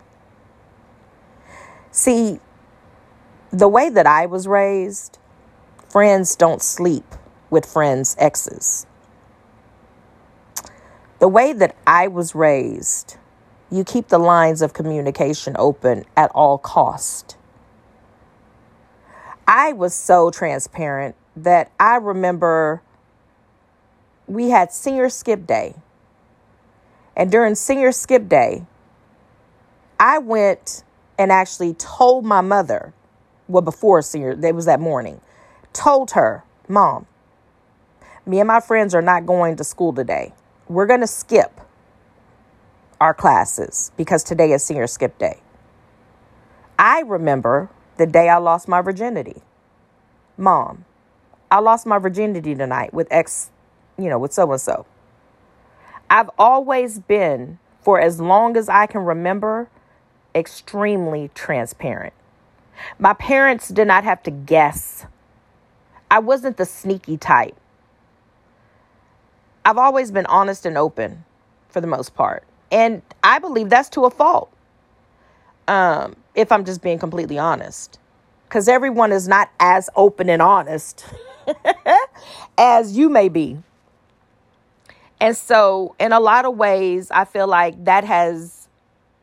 See, 1.91 2.41
the 3.55 3.69
way 3.69 3.89
that 3.89 4.07
I 4.07 4.27
was 4.27 4.49
raised, 4.49 5.19
friends 5.89 6.35
don't 6.35 6.61
sleep 6.61 7.05
with 7.51 7.65
friends' 7.65 8.17
exes. 8.19 8.85
The 11.21 11.29
way 11.29 11.53
that 11.53 11.77
I 11.87 12.09
was 12.09 12.35
raised, 12.35 13.17
you 13.71 13.85
keep 13.85 14.09
the 14.09 14.19
lines 14.19 14.61
of 14.61 14.73
communication 14.73 15.55
open 15.57 16.05
at 16.17 16.33
all 16.35 16.59
cost. 16.59 17.37
I 19.47 19.73
was 19.73 19.95
so 19.95 20.33
transparent 20.33 21.15
that 21.37 21.71
I 21.79 21.97
remember 21.97 22.83
we 24.27 24.51
had 24.51 24.73
senior 24.73 25.09
skip 25.09 25.47
day. 25.47 25.77
And 27.17 27.31
during 27.31 27.55
senior 27.55 27.93
skip 27.93 28.29
day, 28.29 28.67
I 30.01 30.19
went 30.19 30.83
and 31.17 31.31
actually 31.31 31.75
told 31.75 32.25
my 32.25 32.41
mother, 32.41 32.93
well, 33.49 33.63
before 33.63 34.03
senior, 34.03 34.33
it 34.33 34.55
was 34.55 34.65
that 34.67 34.81
morning, 34.81 35.21
told 35.73 36.13
her, 36.13 36.45
Mom, 36.69 37.07
me 38.27 38.41
and 38.41 38.49
my 38.49 38.61
friends 38.61 38.95
are 38.95 39.03
not 39.03 39.27
going 39.27 39.57
to 39.57 39.65
school 39.65 39.93
today. 39.93 40.33
We're 40.69 40.87
going 40.87 41.01
to 41.01 41.07
skip 41.07 41.61
our 43.01 43.13
classes 43.13 43.93
because 43.97 44.25
today 44.25 44.53
is 44.53 44.65
senior 44.65 44.87
skip 44.87 45.19
day. 45.19 45.41
I 46.79 47.01
remember 47.01 47.69
the 47.99 48.07
day 48.07 48.29
I 48.29 48.39
lost 48.39 48.67
my 48.67 48.81
virginity. 48.81 49.43
Mom, 50.37 50.85
I 51.51 51.61
lost 51.61 51.87
my 51.87 51.99
virginity 51.99 52.55
tonight 52.55 52.95
with 52.95 53.07
ex, 53.11 53.51
you 53.99 54.09
know, 54.09 54.19
with 54.19 54.33
so 54.33 54.51
and 54.51 54.61
so. 54.61 54.87
I've 56.09 56.31
always 56.39 56.99
been 56.99 57.59
for 57.83 58.01
as 58.01 58.21
long 58.21 58.57
as 58.57 58.69
I 58.69 58.87
can 58.87 59.05
remember, 59.05 59.69
extremely 60.35 61.31
transparent. 61.35 62.15
My 62.99 63.14
parents 63.14 63.69
did 63.69 63.87
not 63.87 64.04
have 64.04 64.23
to 64.25 64.31
guess. 64.31 65.07
I 66.11 66.19
wasn't 66.19 66.57
the 66.57 66.66
sneaky 66.66 67.16
type. 67.16 67.57
I've 69.64 69.78
always 69.78 70.11
been 70.11 70.26
honest 70.26 70.66
and 70.66 70.76
open 70.76 71.25
for 71.69 71.81
the 71.81 71.87
most 71.87 72.14
part. 72.14 72.45
And 72.71 73.02
I 73.23 73.38
believe 73.38 73.71
that's 73.71 73.88
to 73.90 74.04
a 74.04 74.11
fault. 74.11 74.50
Um, 75.66 76.16
if 76.35 76.52
I'm 76.52 76.64
just 76.64 76.83
being 76.83 76.99
completely 76.99 77.38
honest. 77.38 77.99
Because 78.49 78.69
everyone 78.69 79.12
is 79.12 79.26
not 79.26 79.50
as 79.59 79.88
open 79.97 80.28
and 80.28 80.43
honest 80.43 81.04
as 82.59 82.97
you 82.97 83.09
may 83.09 83.28
be. 83.28 83.59
And 85.21 85.37
so, 85.37 85.95
in 85.99 86.12
a 86.12 86.21
lot 86.21 86.45
of 86.45 86.57
ways, 86.57 87.11
I 87.11 87.25
feel 87.25 87.47
like 87.47 87.85
that 87.85 88.04
has 88.04 88.69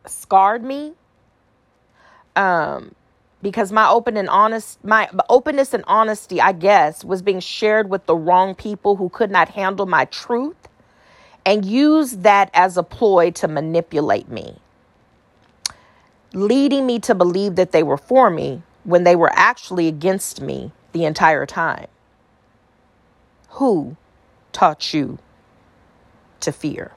scarred 0.07 0.63
me. 0.63 0.93
Um, 2.35 2.95
because 3.41 3.71
my 3.71 3.89
open 3.89 4.17
and 4.17 4.29
honest, 4.29 4.83
my 4.83 5.09
openness 5.29 5.73
and 5.73 5.83
honesty, 5.87 6.39
I 6.39 6.51
guess, 6.51 7.03
was 7.03 7.21
being 7.21 7.39
shared 7.39 7.89
with 7.89 8.05
the 8.05 8.15
wrong 8.15 8.55
people 8.55 8.95
who 8.95 9.09
could 9.09 9.31
not 9.31 9.49
handle 9.49 9.85
my 9.85 10.05
truth 10.05 10.55
and 11.45 11.65
used 11.65 12.23
that 12.23 12.51
as 12.53 12.77
a 12.77 12.83
ploy 12.83 13.31
to 13.31 13.47
manipulate 13.47 14.29
me, 14.29 14.59
leading 16.33 16.85
me 16.85 16.99
to 16.99 17.15
believe 17.15 17.55
that 17.55 17.71
they 17.71 17.83
were 17.83 17.97
for 17.97 18.29
me 18.29 18.61
when 18.83 19.03
they 19.03 19.15
were 19.15 19.31
actually 19.33 19.87
against 19.87 20.41
me 20.41 20.71
the 20.91 21.05
entire 21.05 21.45
time. 21.45 21.87
Who 23.49 23.97
taught 24.51 24.93
you 24.93 25.17
to 26.41 26.51
fear? 26.51 26.91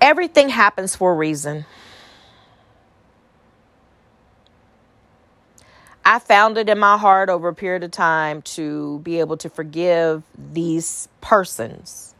Everything 0.00 0.48
happens 0.48 0.96
for 0.96 1.12
a 1.12 1.14
reason. 1.14 1.66
I 6.04 6.18
found 6.18 6.58
it 6.58 6.68
in 6.68 6.78
my 6.78 6.96
heart 6.98 7.28
over 7.28 7.48
a 7.48 7.54
period 7.54 7.84
of 7.84 7.92
time 7.92 8.42
to 8.42 8.98
be 9.00 9.20
able 9.20 9.36
to 9.38 9.48
forgive 9.48 10.22
these 10.36 11.08
persons 11.20 12.14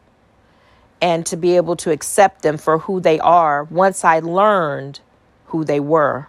and 1.01 1.25
to 1.25 1.35
be 1.35 1.57
able 1.57 1.75
to 1.75 1.91
accept 1.91 2.43
them 2.43 2.57
for 2.57 2.77
who 2.79 3.01
they 3.01 3.19
are 3.19 3.65
once 3.65 4.05
I 4.05 4.19
learned 4.19 5.01
who 5.47 5.65
they 5.65 5.81
were. 5.81 6.27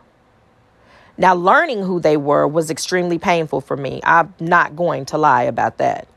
Now, 1.17 1.35
learning 1.35 1.85
who 1.85 2.01
they 2.01 2.17
were 2.17 2.47
was 2.49 2.71
extremely 2.71 3.19
painful 3.19 3.61
for 3.61 3.77
me. 3.77 4.01
I'm 4.03 4.35
not 4.41 4.75
going 4.75 5.05
to 5.07 5.19
lie 5.19 5.45
about 5.45 5.79
that. 5.79 6.09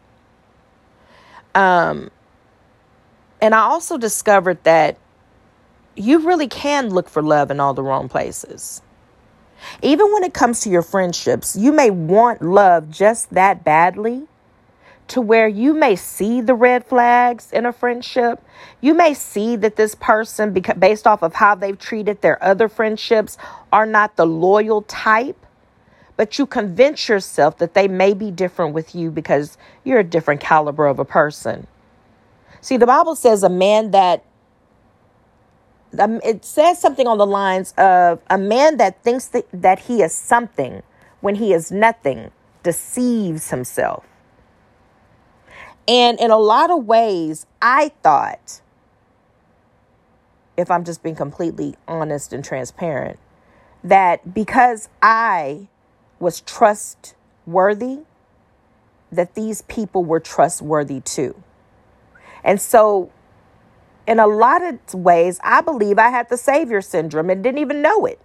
Um, 1.53 2.10
and 3.39 3.53
I 3.53 3.60
also 3.60 4.00
discovered 4.00 4.63
that 4.63 4.98
you 5.96 6.20
really 6.20 6.48
can 6.48 6.89
look 6.89 7.10
for 7.10 7.22
love 7.22 7.51
in 7.51 7.60
all 7.60 7.75
the 7.75 7.84
wrong 7.84 8.10
places. 8.10 8.82
Even 9.82 10.12
when 10.14 10.24
it 10.24 10.34
comes 10.34 10.62
to 10.62 10.70
your 10.70 10.82
friendships, 10.82 11.56
you 11.56 11.72
may 11.72 11.90
want 11.90 12.42
love 12.42 12.90
just 12.90 13.30
that 13.32 13.64
badly 13.64 14.28
to 15.08 15.22
where 15.22 15.48
you 15.48 15.74
may 15.74 15.96
see 15.96 16.42
the 16.42 16.54
red 16.54 16.86
flags 16.86 17.52
in 17.52 17.66
a 17.66 17.72
friendship. 17.72 18.44
You 18.82 18.94
may 18.94 19.14
see 19.14 19.56
that 19.58 19.76
this 19.76 19.96
person, 19.96 20.54
based 20.78 21.08
off 21.08 21.24
of 21.24 21.36
how 21.36 21.56
they've 21.56 21.78
treated 21.78 22.22
their 22.22 22.44
other 22.44 22.68
friendships, 22.68 23.38
are 23.72 23.86
not 23.86 24.16
the 24.16 24.26
loyal 24.26 24.82
type. 24.84 25.46
But 26.18 26.40
you 26.40 26.46
convince 26.46 27.08
yourself 27.08 27.58
that 27.60 27.74
they 27.74 27.88
may 27.88 28.14
be 28.14 28.32
different 28.32 28.74
with 28.74 28.96
you 28.96 29.12
because 29.12 29.58
you're 29.84 30.00
a 30.00 30.04
different 30.04 30.42
caliber 30.42 30.88
of 30.88 31.00
a 31.00 31.06
person. 31.06 31.68
See, 32.60 32.76
the 32.76 32.88
Bible 32.88 33.16
says 33.16 33.44
a 33.44 33.50
man 33.50 33.92
that 33.92 34.24
um, 36.00 36.20
it 36.24 36.44
says 36.46 36.79
something 36.79 37.08
on 37.08 37.17
the 37.17 37.25
lines 37.25 37.74
of 37.77 38.22
a 38.29 38.38
man 38.38 38.77
that 38.77 39.03
thinks 39.03 39.27
that, 39.27 39.48
that 39.53 39.79
he 39.79 40.01
is 40.01 40.13
something 40.13 40.84
when 41.22 41.36
he 41.36 41.53
is 41.53 41.72
nothing 41.72 42.32
deceives 42.64 43.50
himself. 43.50 44.05
And 45.88 46.20
in 46.20 46.31
a 46.31 46.38
lot 46.38 46.70
of 46.70 46.85
ways, 46.85 47.46
I 47.62 47.90
thought, 48.03 48.62
if 50.57 50.70
I'm 50.70 50.83
just 50.83 51.01
being 51.01 51.16
completely 51.16 51.75
honest 51.88 52.33
and 52.33 52.44
transparent, 52.44 53.20
that 53.83 54.33
because 54.33 54.90
I 55.01 55.70
was 56.20 56.42
trustworthy, 56.42 58.00
that 59.12 59.35
these 59.35 59.62
people 59.64 60.03
were 60.03 60.20
trustworthy 60.20 61.00
too. 61.00 61.42
And 62.44 62.59
so 62.59 63.12
in 64.07 64.20
a 64.20 64.25
lot 64.25 64.63
of 64.63 64.93
ways, 64.93 65.39
I 65.43 65.61
believe 65.61 66.00
I 66.00 66.09
had 66.09 66.29
the 66.29 66.37
savior 66.37 66.81
syndrome 66.81 67.29
and 67.29 67.43
didn't 67.43 67.59
even 67.59 67.81
know 67.81 68.05
it. 68.05 68.20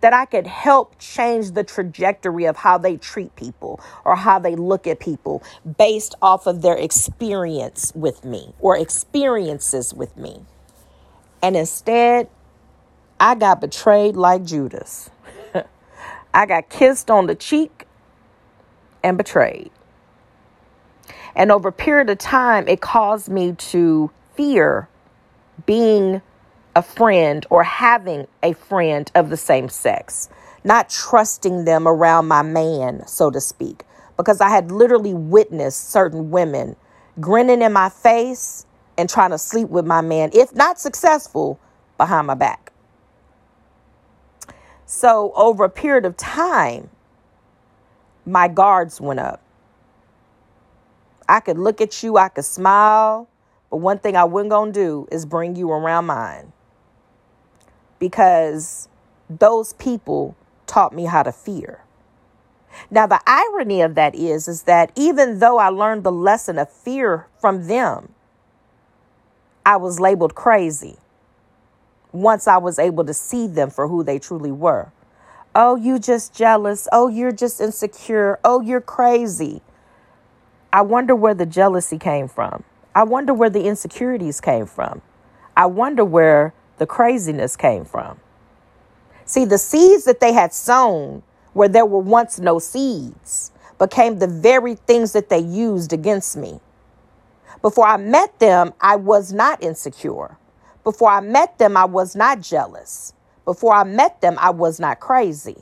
That 0.00 0.12
I 0.12 0.24
could 0.24 0.46
help 0.46 0.98
change 0.98 1.52
the 1.52 1.64
trajectory 1.64 2.44
of 2.44 2.56
how 2.56 2.78
they 2.78 2.96
treat 2.96 3.34
people 3.36 3.80
or 4.04 4.16
how 4.16 4.38
they 4.38 4.56
look 4.56 4.86
at 4.86 5.00
people 5.00 5.42
based 5.78 6.14
off 6.22 6.46
of 6.46 6.62
their 6.62 6.76
experience 6.76 7.92
with 7.94 8.24
me 8.24 8.54
or 8.60 8.76
experiences 8.76 9.92
with 9.92 10.16
me. 10.16 10.44
And 11.42 11.56
instead, 11.56 12.28
I 13.18 13.34
got 13.34 13.60
betrayed 13.60 14.16
like 14.16 14.44
Judas. 14.44 15.10
I 16.34 16.46
got 16.46 16.68
kissed 16.68 17.10
on 17.10 17.26
the 17.26 17.34
cheek 17.34 17.86
and 19.04 19.18
betrayed. 19.18 19.70
And 21.34 21.50
over 21.50 21.68
a 21.68 21.72
period 21.72 22.10
of 22.10 22.18
time, 22.18 22.66
it 22.68 22.80
caused 22.80 23.28
me 23.28 23.52
to 23.52 24.10
fear 24.34 24.88
being 25.66 26.22
a 26.74 26.82
friend 26.82 27.46
or 27.50 27.62
having 27.62 28.26
a 28.42 28.52
friend 28.54 29.10
of 29.14 29.30
the 29.30 29.36
same 29.36 29.68
sex, 29.68 30.28
not 30.64 30.88
trusting 30.88 31.64
them 31.64 31.86
around 31.86 32.28
my 32.28 32.42
man, 32.42 33.06
so 33.06 33.30
to 33.30 33.40
speak, 33.40 33.84
because 34.16 34.40
I 34.40 34.48
had 34.48 34.70
literally 34.70 35.14
witnessed 35.14 35.90
certain 35.90 36.30
women 36.30 36.76
grinning 37.20 37.62
in 37.62 37.72
my 37.72 37.88
face 37.88 38.66
and 38.96 39.08
trying 39.08 39.30
to 39.30 39.38
sleep 39.38 39.68
with 39.68 39.86
my 39.86 40.00
man, 40.00 40.30
if 40.32 40.54
not 40.54 40.78
successful, 40.78 41.58
behind 41.98 42.26
my 42.26 42.34
back. 42.34 42.72
So, 44.86 45.32
over 45.34 45.64
a 45.64 45.70
period 45.70 46.04
of 46.04 46.16
time, 46.16 46.90
my 48.26 48.48
guards 48.48 49.00
went 49.00 49.20
up. 49.20 49.40
I 51.28 51.40
could 51.40 51.58
look 51.58 51.80
at 51.80 52.02
you, 52.02 52.18
I 52.18 52.28
could 52.28 52.44
smile, 52.44 53.28
but 53.72 53.78
one 53.78 53.98
thing 53.98 54.16
I 54.16 54.24
wasn't 54.24 54.50
going 54.50 54.74
to 54.74 54.78
do 54.78 55.08
is 55.10 55.24
bring 55.24 55.56
you 55.56 55.72
around 55.72 56.04
mine 56.04 56.52
because 57.98 58.86
those 59.30 59.72
people 59.72 60.36
taught 60.66 60.94
me 60.94 61.06
how 61.06 61.22
to 61.22 61.32
fear. 61.32 61.80
Now 62.90 63.06
the 63.06 63.22
irony 63.26 63.80
of 63.80 63.94
that 63.94 64.14
is 64.14 64.46
is 64.46 64.64
that 64.64 64.92
even 64.94 65.38
though 65.38 65.56
I 65.56 65.70
learned 65.70 66.04
the 66.04 66.12
lesson 66.12 66.58
of 66.58 66.70
fear 66.70 67.28
from 67.40 67.66
them, 67.66 68.12
I 69.64 69.78
was 69.78 69.98
labeled 69.98 70.34
crazy 70.34 70.98
once 72.12 72.46
I 72.46 72.58
was 72.58 72.78
able 72.78 73.06
to 73.06 73.14
see 73.14 73.46
them 73.46 73.70
for 73.70 73.88
who 73.88 74.04
they 74.04 74.18
truly 74.18 74.52
were. 74.52 74.92
Oh, 75.54 75.76
you 75.76 75.98
just 75.98 76.34
jealous. 76.34 76.88
Oh, 76.92 77.08
you're 77.08 77.32
just 77.32 77.58
insecure. 77.58 78.38
Oh, 78.44 78.60
you're 78.60 78.82
crazy. 78.82 79.62
I 80.70 80.82
wonder 80.82 81.16
where 81.16 81.32
the 81.32 81.46
jealousy 81.46 81.98
came 81.98 82.28
from. 82.28 82.64
I 82.94 83.04
wonder 83.04 83.32
where 83.32 83.50
the 83.50 83.64
insecurities 83.64 84.40
came 84.40 84.66
from. 84.66 85.00
I 85.56 85.66
wonder 85.66 86.04
where 86.04 86.54
the 86.78 86.86
craziness 86.86 87.56
came 87.56 87.84
from. 87.84 88.20
See, 89.24 89.44
the 89.44 89.58
seeds 89.58 90.04
that 90.04 90.20
they 90.20 90.32
had 90.32 90.52
sown 90.52 91.22
where 91.52 91.68
there 91.68 91.86
were 91.86 91.98
once 91.98 92.38
no 92.38 92.58
seeds 92.58 93.52
became 93.78 94.18
the 94.18 94.26
very 94.26 94.74
things 94.74 95.12
that 95.12 95.28
they 95.28 95.38
used 95.38 95.92
against 95.92 96.36
me. 96.36 96.60
Before 97.62 97.86
I 97.86 97.96
met 97.96 98.38
them, 98.40 98.74
I 98.80 98.96
was 98.96 99.32
not 99.32 99.62
insecure. 99.62 100.36
Before 100.84 101.10
I 101.10 101.20
met 101.20 101.58
them, 101.58 101.76
I 101.76 101.84
was 101.84 102.16
not 102.16 102.40
jealous. 102.40 103.14
Before 103.44 103.72
I 103.72 103.84
met 103.84 104.20
them, 104.20 104.36
I 104.38 104.50
was 104.50 104.80
not 104.80 105.00
crazy. 105.00 105.56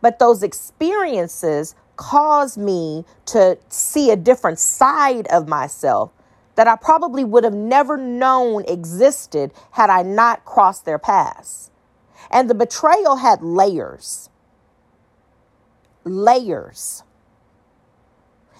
But 0.00 0.18
those 0.18 0.42
experiences 0.42 1.74
caused 1.96 2.58
me 2.58 3.04
to 3.26 3.58
see 3.68 4.10
a 4.10 4.16
different 4.16 4.58
side 4.58 5.26
of 5.28 5.48
myself 5.48 6.12
that 6.58 6.66
I 6.66 6.74
probably 6.74 7.22
would 7.22 7.44
have 7.44 7.54
never 7.54 7.96
known 7.96 8.64
existed 8.66 9.52
had 9.70 9.90
I 9.90 10.02
not 10.02 10.44
crossed 10.44 10.84
their 10.84 10.98
paths. 10.98 11.70
And 12.32 12.50
the 12.50 12.54
betrayal 12.54 13.14
had 13.14 13.44
layers. 13.44 14.28
Layers. 16.02 17.04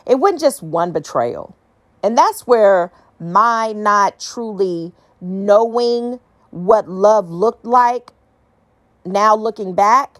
It 0.06 0.20
wasn't 0.20 0.42
just 0.42 0.62
one 0.62 0.92
betrayal. 0.92 1.56
And 2.00 2.16
that's 2.16 2.46
where 2.46 2.92
my 3.18 3.72
not 3.72 4.20
truly 4.20 4.92
knowing 5.20 6.20
what 6.50 6.88
love 6.88 7.28
looked 7.28 7.64
like, 7.64 8.12
now 9.04 9.34
looking 9.34 9.74
back, 9.74 10.18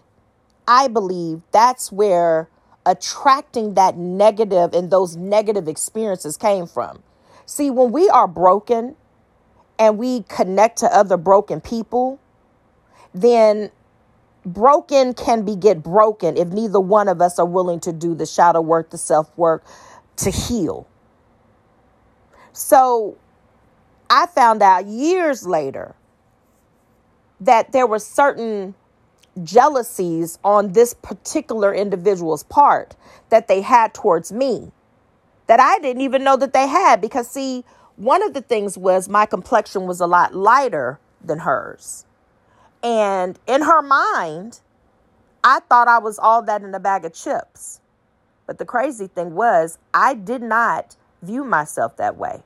I 0.67 0.89
believe 0.89 1.43
that's 1.53 1.93
where 1.93 2.49
attracting 2.85 3.75
that 3.75 3.95
negative 3.95 4.73
and 4.73 4.91
those 4.91 5.15
negative 5.15 5.69
experiences 5.69 6.35
came 6.35 6.67
from. 6.67 7.03
See, 7.49 7.71
when 7.71 7.91
we 7.91 8.07
are 8.09 8.27
broken 8.27 8.95
and 9.79 9.97
we 9.97 10.21
connect 10.29 10.77
to 10.79 10.95
other 10.95 11.17
broken 11.17 11.61
people, 11.61 12.19
then 13.11 13.71
broken 14.45 15.15
can 15.15 15.43
be 15.43 15.55
get 15.55 15.81
broken 15.81 16.37
if 16.37 16.49
neither 16.49 16.79
one 16.79 17.07
of 17.07 17.23
us 17.23 17.39
are 17.39 17.47
willing 17.47 17.79
to 17.79 17.91
do 17.91 18.13
the 18.13 18.27
shadow 18.27 18.61
work, 18.61 18.91
the 18.91 18.99
self 18.99 19.35
work 19.35 19.65
to 20.17 20.29
heal. 20.29 20.87
So 22.53 23.17
I 24.11 24.27
found 24.27 24.61
out 24.61 24.85
years 24.85 25.47
later 25.47 25.95
that 27.41 27.71
there 27.71 27.87
were 27.87 27.97
certain 27.97 28.75
jealousies 29.41 30.37
on 30.43 30.73
this 30.73 30.93
particular 30.93 31.73
individual's 31.73 32.43
part 32.43 32.95
that 33.29 33.47
they 33.47 33.61
had 33.61 33.95
towards 33.95 34.31
me 34.31 34.71
that 35.49 35.59
I 35.59 35.79
didn't 35.79 36.03
even 36.03 36.23
know 36.23 36.37
that 36.37 36.53
they 36.53 36.67
had 36.67 37.01
because 37.01 37.27
see 37.27 37.65
one 37.95 38.21
of 38.21 38.35
the 38.35 38.41
things 38.41 38.77
was 38.77 39.09
my 39.09 39.25
complexion 39.25 39.87
was 39.87 39.99
a 39.99 40.05
lot 40.05 40.35
lighter 40.35 40.99
than 41.25 41.39
hers. 41.39 42.05
And 42.83 43.39
in 43.47 43.63
her 43.63 43.81
mind 43.81 44.59
I 45.43 45.61
thought 45.61 45.87
I 45.87 45.97
was 45.97 46.19
all 46.19 46.43
that 46.43 46.61
in 46.61 46.75
a 46.75 46.79
bag 46.79 47.03
of 47.03 47.15
chips. 47.15 47.81
But 48.45 48.59
the 48.59 48.65
crazy 48.65 49.07
thing 49.07 49.33
was 49.33 49.79
I 49.91 50.13
did 50.13 50.43
not 50.43 50.95
view 51.23 51.43
myself 51.43 51.97
that 51.97 52.15
way. 52.15 52.43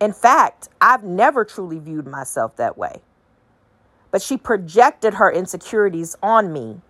In 0.00 0.12
fact 0.12 0.68
I've 0.82 1.02
never 1.02 1.46
truly 1.46 1.78
viewed 1.78 2.06
myself 2.06 2.56
that 2.56 2.76
way. 2.76 3.00
But 4.10 4.20
she 4.20 4.36
projected 4.36 5.14
her 5.14 5.32
insecurities 5.32 6.14
on 6.22 6.52
me. 6.52 6.82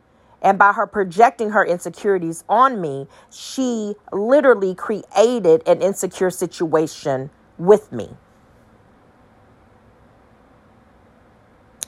And 0.42 0.59
by 0.59 0.72
her 0.72 0.87
projecting 0.87 1.50
her 1.50 1.64
insecurities 1.64 2.44
on 2.48 2.81
me, 2.81 3.07
she 3.31 3.94
literally 4.12 4.74
created 4.74 5.62
an 5.66 5.83
insecure 5.83 6.31
situation 6.31 7.31
with 7.59 7.92
me. 7.92 8.11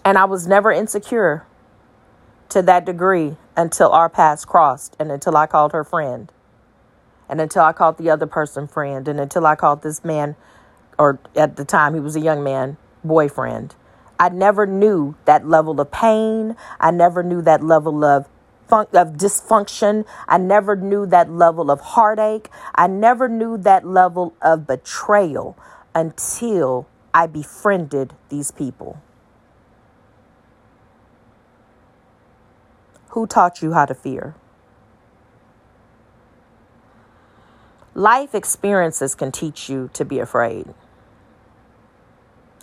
And 0.04 0.18
I 0.18 0.24
was 0.24 0.46
never 0.46 0.70
insecure 0.70 1.46
to 2.50 2.60
that 2.62 2.84
degree 2.84 3.36
until 3.56 3.90
our 3.92 4.10
paths 4.10 4.44
crossed 4.44 4.96
and 4.98 5.10
until 5.10 5.36
I 5.36 5.46
called 5.46 5.72
her 5.72 5.84
friend. 5.84 6.30
And 7.28 7.40
until 7.40 7.62
I 7.62 7.72
called 7.72 7.96
the 7.96 8.10
other 8.10 8.26
person 8.26 8.68
friend. 8.68 9.08
And 9.08 9.18
until 9.18 9.46
I 9.46 9.54
called 9.54 9.82
this 9.82 10.04
man, 10.04 10.36
or 10.98 11.18
at 11.34 11.56
the 11.56 11.64
time 11.64 11.94
he 11.94 12.00
was 12.00 12.16
a 12.16 12.20
young 12.20 12.44
man, 12.44 12.76
boyfriend. 13.02 13.74
I 14.18 14.28
never 14.28 14.66
knew 14.66 15.14
that 15.24 15.48
level 15.48 15.80
of 15.80 15.90
pain. 15.90 16.56
I 16.78 16.90
never 16.90 17.22
knew 17.22 17.40
that 17.42 17.62
level 17.64 18.04
of 18.04 18.28
of 18.72 19.14
dysfunction. 19.14 20.06
I 20.26 20.38
never 20.38 20.76
knew 20.76 21.06
that 21.06 21.30
level 21.30 21.70
of 21.70 21.80
heartache. 21.80 22.48
I 22.74 22.87
never 22.87 23.28
knew 23.28 23.58
that 23.58 23.87
level 23.87 24.35
of 24.40 24.66
betrayal 24.66 25.56
until 25.94 26.88
I 27.14 27.26
befriended 27.26 28.14
these 28.30 28.50
people. 28.50 29.00
Who 33.11 33.26
taught 33.26 33.61
you 33.61 33.72
how 33.74 33.85
to 33.85 33.94
fear? 33.94 34.35
Life 37.94 38.35
experiences 38.35 39.14
can 39.14 39.30
teach 39.30 39.68
you 39.68 39.90
to 39.92 40.04
be 40.04 40.18
afraid. 40.18 40.72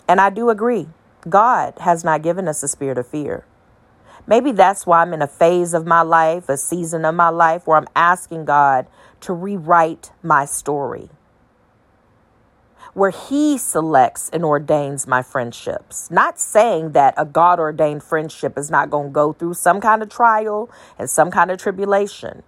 And 0.08 0.20
I 0.20 0.32
do 0.32 0.50
agree. 0.50 0.90
God 1.28 1.76
has 1.82 2.04
not 2.04 2.24
given 2.24 2.48
us 2.48 2.64
a 2.64 2.68
spirit 2.68 2.98
of 2.98 3.06
fear. 3.06 3.46
Maybe 4.30 4.52
that's 4.52 4.86
why 4.86 5.02
I'm 5.02 5.12
in 5.12 5.24
a 5.24 5.28
phase 5.28 5.74
of 5.74 5.88
my 5.88 6.04
life, 6.04 6.50
a 6.50 6.58
season 6.58 7.04
of 7.04 7.16
my 7.16 7.30
life 7.30 7.66
where 7.66 7.78
I'm 7.78 7.88
asking 7.96 8.46
God 8.46 8.86
to 9.22 9.34
rewrite 9.34 10.12
my 10.22 10.46
story. 10.46 11.10
Where 12.94 13.10
He 13.10 13.58
selects 13.58 14.30
and 14.30 14.46
ordains 14.46 15.08
my 15.08 15.24
friendships. 15.24 16.12
Not 16.12 16.40
saying 16.40 16.92
that 16.92 17.16
a 17.18 17.26
God 17.26 17.60
ordained 17.60 18.04
friendship 18.04 18.56
is 18.56 18.70
not 18.70 18.92
going 18.92 19.08
to 19.08 19.14
go 19.14 19.34
through 19.34 19.56
some 19.56 19.82
kind 19.82 20.04
of 20.04 20.10
trial 20.10 20.70
and 21.00 21.10
some 21.10 21.32
kind 21.32 21.50
of 21.50 21.60
tribulation. 21.60 22.44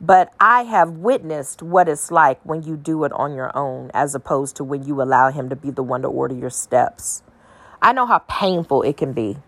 But 0.00 0.32
I 0.38 0.62
have 0.62 0.90
witnessed 0.90 1.60
what 1.60 1.88
it's 1.88 2.12
like 2.12 2.38
when 2.44 2.62
you 2.62 2.76
do 2.76 3.02
it 3.02 3.12
on 3.14 3.34
your 3.34 3.56
own, 3.56 3.90
as 3.94 4.14
opposed 4.14 4.54
to 4.56 4.64
when 4.64 4.84
you 4.84 5.02
allow 5.02 5.32
Him 5.32 5.48
to 5.48 5.56
be 5.56 5.72
the 5.72 5.82
one 5.82 6.02
to 6.02 6.08
order 6.08 6.36
your 6.36 6.50
steps. 6.50 7.24
I 7.82 7.92
know 7.92 8.06
how 8.06 8.18
painful 8.28 8.82
it 8.82 8.96
can 8.96 9.12
be. 9.12 9.38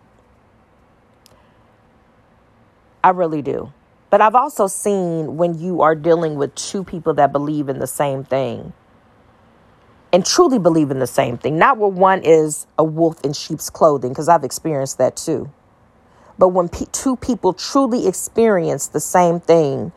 I 3.03 3.09
really 3.09 3.41
do. 3.41 3.71
But 4.09 4.21
I've 4.21 4.35
also 4.35 4.67
seen 4.67 5.37
when 5.37 5.59
you 5.59 5.81
are 5.81 5.95
dealing 5.95 6.35
with 6.35 6.55
two 6.55 6.83
people 6.83 7.13
that 7.15 7.31
believe 7.31 7.69
in 7.69 7.79
the 7.79 7.87
same 7.87 8.23
thing 8.23 8.73
and 10.13 10.25
truly 10.25 10.59
believe 10.59 10.91
in 10.91 10.99
the 10.99 11.07
same 11.07 11.37
thing, 11.37 11.57
not 11.57 11.77
where 11.77 11.89
one 11.89 12.21
is 12.23 12.67
a 12.77 12.83
wolf 12.83 13.19
in 13.23 13.33
sheep's 13.33 13.69
clothing, 13.69 14.11
because 14.11 14.29
I've 14.29 14.43
experienced 14.43 14.97
that 14.99 15.17
too. 15.17 15.51
But 16.39 16.49
when 16.49 16.69
pe- 16.69 16.85
two 16.91 17.17
people 17.17 17.53
truly 17.53 18.07
experience 18.07 18.87
the 18.87 18.99
same 18.99 19.39
thing 19.39 19.91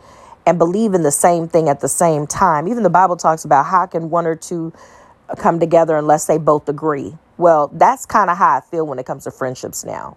and 0.46 0.58
believe 0.58 0.94
in 0.94 1.02
the 1.02 1.12
same 1.12 1.48
thing 1.48 1.68
at 1.68 1.80
the 1.80 1.88
same 1.88 2.26
time, 2.26 2.66
even 2.66 2.82
the 2.82 2.90
Bible 2.90 3.16
talks 3.16 3.44
about 3.44 3.66
how 3.66 3.86
can 3.86 4.10
one 4.10 4.26
or 4.26 4.36
two 4.36 4.72
come 5.38 5.60
together 5.60 5.96
unless 5.96 6.26
they 6.26 6.38
both 6.38 6.68
agree. 6.68 7.16
Well, 7.38 7.68
that's 7.72 8.06
kind 8.06 8.30
of 8.30 8.38
how 8.38 8.56
I 8.58 8.60
feel 8.60 8.86
when 8.86 8.98
it 8.98 9.06
comes 9.06 9.24
to 9.24 9.30
friendships 9.30 9.84
now. 9.84 10.16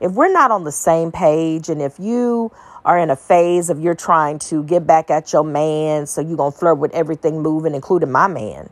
If 0.00 0.12
we're 0.12 0.32
not 0.32 0.50
on 0.50 0.64
the 0.64 0.72
same 0.72 1.10
page, 1.12 1.68
and 1.68 1.82
if 1.82 1.98
you 1.98 2.52
are 2.84 2.98
in 2.98 3.10
a 3.10 3.16
phase 3.16 3.68
of 3.70 3.80
you're 3.80 3.94
trying 3.94 4.38
to 4.38 4.62
get 4.62 4.86
back 4.86 5.10
at 5.10 5.32
your 5.32 5.44
man, 5.44 6.06
so 6.06 6.20
you're 6.20 6.36
gonna 6.36 6.52
flirt 6.52 6.78
with 6.78 6.92
everything 6.92 7.42
moving, 7.42 7.74
including 7.74 8.10
my 8.10 8.28
man, 8.28 8.70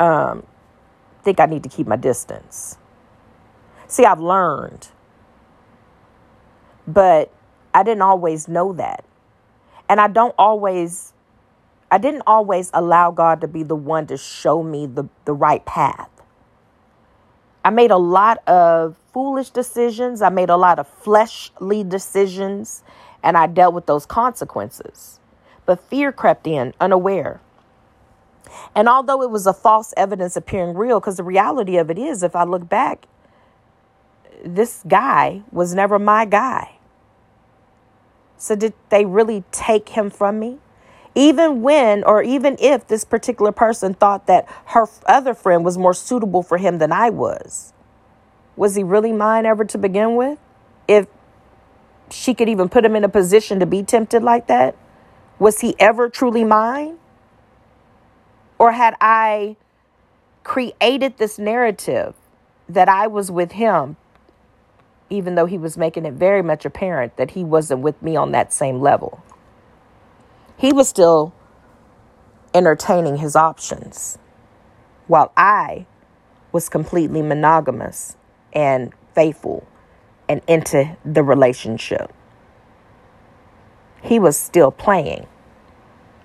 um, 0.00 0.46
think 1.22 1.40
I 1.40 1.46
need 1.46 1.62
to 1.64 1.68
keep 1.68 1.86
my 1.86 1.96
distance. 1.96 2.78
See, 3.88 4.04
I've 4.04 4.20
learned, 4.20 4.88
but 6.86 7.32
I 7.74 7.82
didn't 7.82 8.02
always 8.02 8.48
know 8.48 8.72
that. 8.74 9.04
And 9.88 10.00
I 10.00 10.08
don't 10.08 10.34
always, 10.38 11.12
I 11.90 11.98
didn't 11.98 12.22
always 12.26 12.70
allow 12.74 13.10
God 13.10 13.40
to 13.42 13.48
be 13.48 13.62
the 13.62 13.76
one 13.76 14.06
to 14.08 14.16
show 14.16 14.62
me 14.62 14.86
the, 14.86 15.04
the 15.24 15.32
right 15.32 15.64
path. 15.64 16.10
I 17.66 17.70
made 17.70 17.90
a 17.90 17.96
lot 17.96 18.46
of 18.46 18.94
foolish 19.12 19.50
decisions. 19.50 20.22
I 20.22 20.28
made 20.28 20.50
a 20.50 20.56
lot 20.56 20.78
of 20.78 20.86
fleshly 20.86 21.82
decisions, 21.82 22.84
and 23.24 23.36
I 23.36 23.48
dealt 23.48 23.74
with 23.74 23.86
those 23.86 24.06
consequences. 24.06 25.18
But 25.64 25.80
fear 25.80 26.12
crept 26.12 26.46
in 26.46 26.74
unaware. 26.80 27.40
And 28.76 28.88
although 28.88 29.20
it 29.20 29.32
was 29.32 29.48
a 29.48 29.52
false 29.52 29.92
evidence 29.96 30.36
appearing 30.36 30.76
real, 30.76 31.00
because 31.00 31.16
the 31.16 31.24
reality 31.24 31.76
of 31.76 31.90
it 31.90 31.98
is, 31.98 32.22
if 32.22 32.36
I 32.36 32.44
look 32.44 32.68
back, 32.68 33.08
this 34.44 34.84
guy 34.86 35.42
was 35.50 35.74
never 35.74 35.98
my 35.98 36.24
guy. 36.24 36.76
So, 38.38 38.54
did 38.54 38.74
they 38.90 39.04
really 39.04 39.42
take 39.50 39.88
him 39.88 40.08
from 40.08 40.38
me? 40.38 40.58
Even 41.16 41.62
when, 41.62 42.04
or 42.04 42.22
even 42.22 42.56
if 42.60 42.86
this 42.88 43.02
particular 43.02 43.50
person 43.50 43.94
thought 43.94 44.26
that 44.26 44.46
her 44.66 44.86
other 45.06 45.32
friend 45.32 45.64
was 45.64 45.78
more 45.78 45.94
suitable 45.94 46.42
for 46.42 46.58
him 46.58 46.76
than 46.76 46.92
I 46.92 47.08
was, 47.08 47.72
was 48.54 48.74
he 48.74 48.82
really 48.82 49.12
mine 49.12 49.46
ever 49.46 49.64
to 49.64 49.78
begin 49.78 50.14
with? 50.14 50.38
If 50.86 51.06
she 52.10 52.34
could 52.34 52.50
even 52.50 52.68
put 52.68 52.84
him 52.84 52.94
in 52.94 53.02
a 53.02 53.08
position 53.08 53.60
to 53.60 53.66
be 53.66 53.82
tempted 53.82 54.22
like 54.22 54.46
that, 54.48 54.76
was 55.38 55.60
he 55.60 55.74
ever 55.78 56.10
truly 56.10 56.44
mine? 56.44 56.98
Or 58.58 58.72
had 58.72 58.94
I 59.00 59.56
created 60.44 61.16
this 61.16 61.38
narrative 61.38 62.14
that 62.68 62.90
I 62.90 63.06
was 63.06 63.30
with 63.30 63.52
him, 63.52 63.96
even 65.08 65.34
though 65.34 65.46
he 65.46 65.56
was 65.56 65.78
making 65.78 66.04
it 66.04 66.12
very 66.12 66.42
much 66.42 66.66
apparent 66.66 67.16
that 67.16 67.30
he 67.30 67.42
wasn't 67.42 67.80
with 67.80 68.02
me 68.02 68.16
on 68.16 68.32
that 68.32 68.52
same 68.52 68.82
level? 68.82 69.22
He 70.56 70.72
was 70.72 70.88
still 70.88 71.34
entertaining 72.54 73.18
his 73.18 73.36
options 73.36 74.18
while 75.06 75.32
I 75.36 75.86
was 76.52 76.68
completely 76.68 77.22
monogamous 77.22 78.16
and 78.52 78.92
faithful 79.14 79.66
and 80.28 80.40
into 80.48 80.96
the 81.04 81.22
relationship. 81.22 82.12
He 84.02 84.18
was 84.18 84.38
still 84.38 84.70
playing 84.70 85.26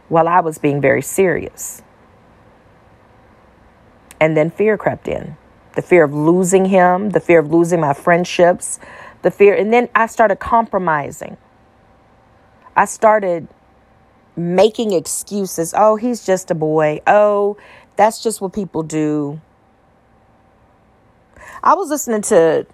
while 0.07 0.27
I 0.27 0.39
was 0.39 0.57
being 0.57 0.81
very 0.81 1.01
serious. 1.01 1.81
And 4.19 4.37
then 4.37 4.51
fear 4.51 4.77
crept 4.77 5.07
in 5.07 5.35
the 5.75 5.81
fear 5.81 6.03
of 6.03 6.13
losing 6.13 6.65
him, 6.65 7.11
the 7.11 7.19
fear 7.19 7.39
of 7.39 7.51
losing 7.51 7.79
my 7.79 7.93
friendships, 7.93 8.79
the 9.21 9.31
fear. 9.31 9.55
And 9.55 9.71
then 9.71 9.89
I 9.95 10.05
started 10.07 10.37
compromising. 10.37 11.37
I 12.75 12.85
started 12.85 13.47
making 14.35 14.93
excuses. 14.93 15.73
Oh, 15.75 15.95
he's 15.95 16.25
just 16.25 16.51
a 16.51 16.55
boy. 16.55 17.01
Oh, 17.07 17.57
that's 17.95 18.23
just 18.23 18.41
what 18.41 18.53
people 18.53 18.83
do. 18.83 19.41
I 21.63 21.75
was 21.75 21.89
listening 21.89 22.21
to, 22.23 22.65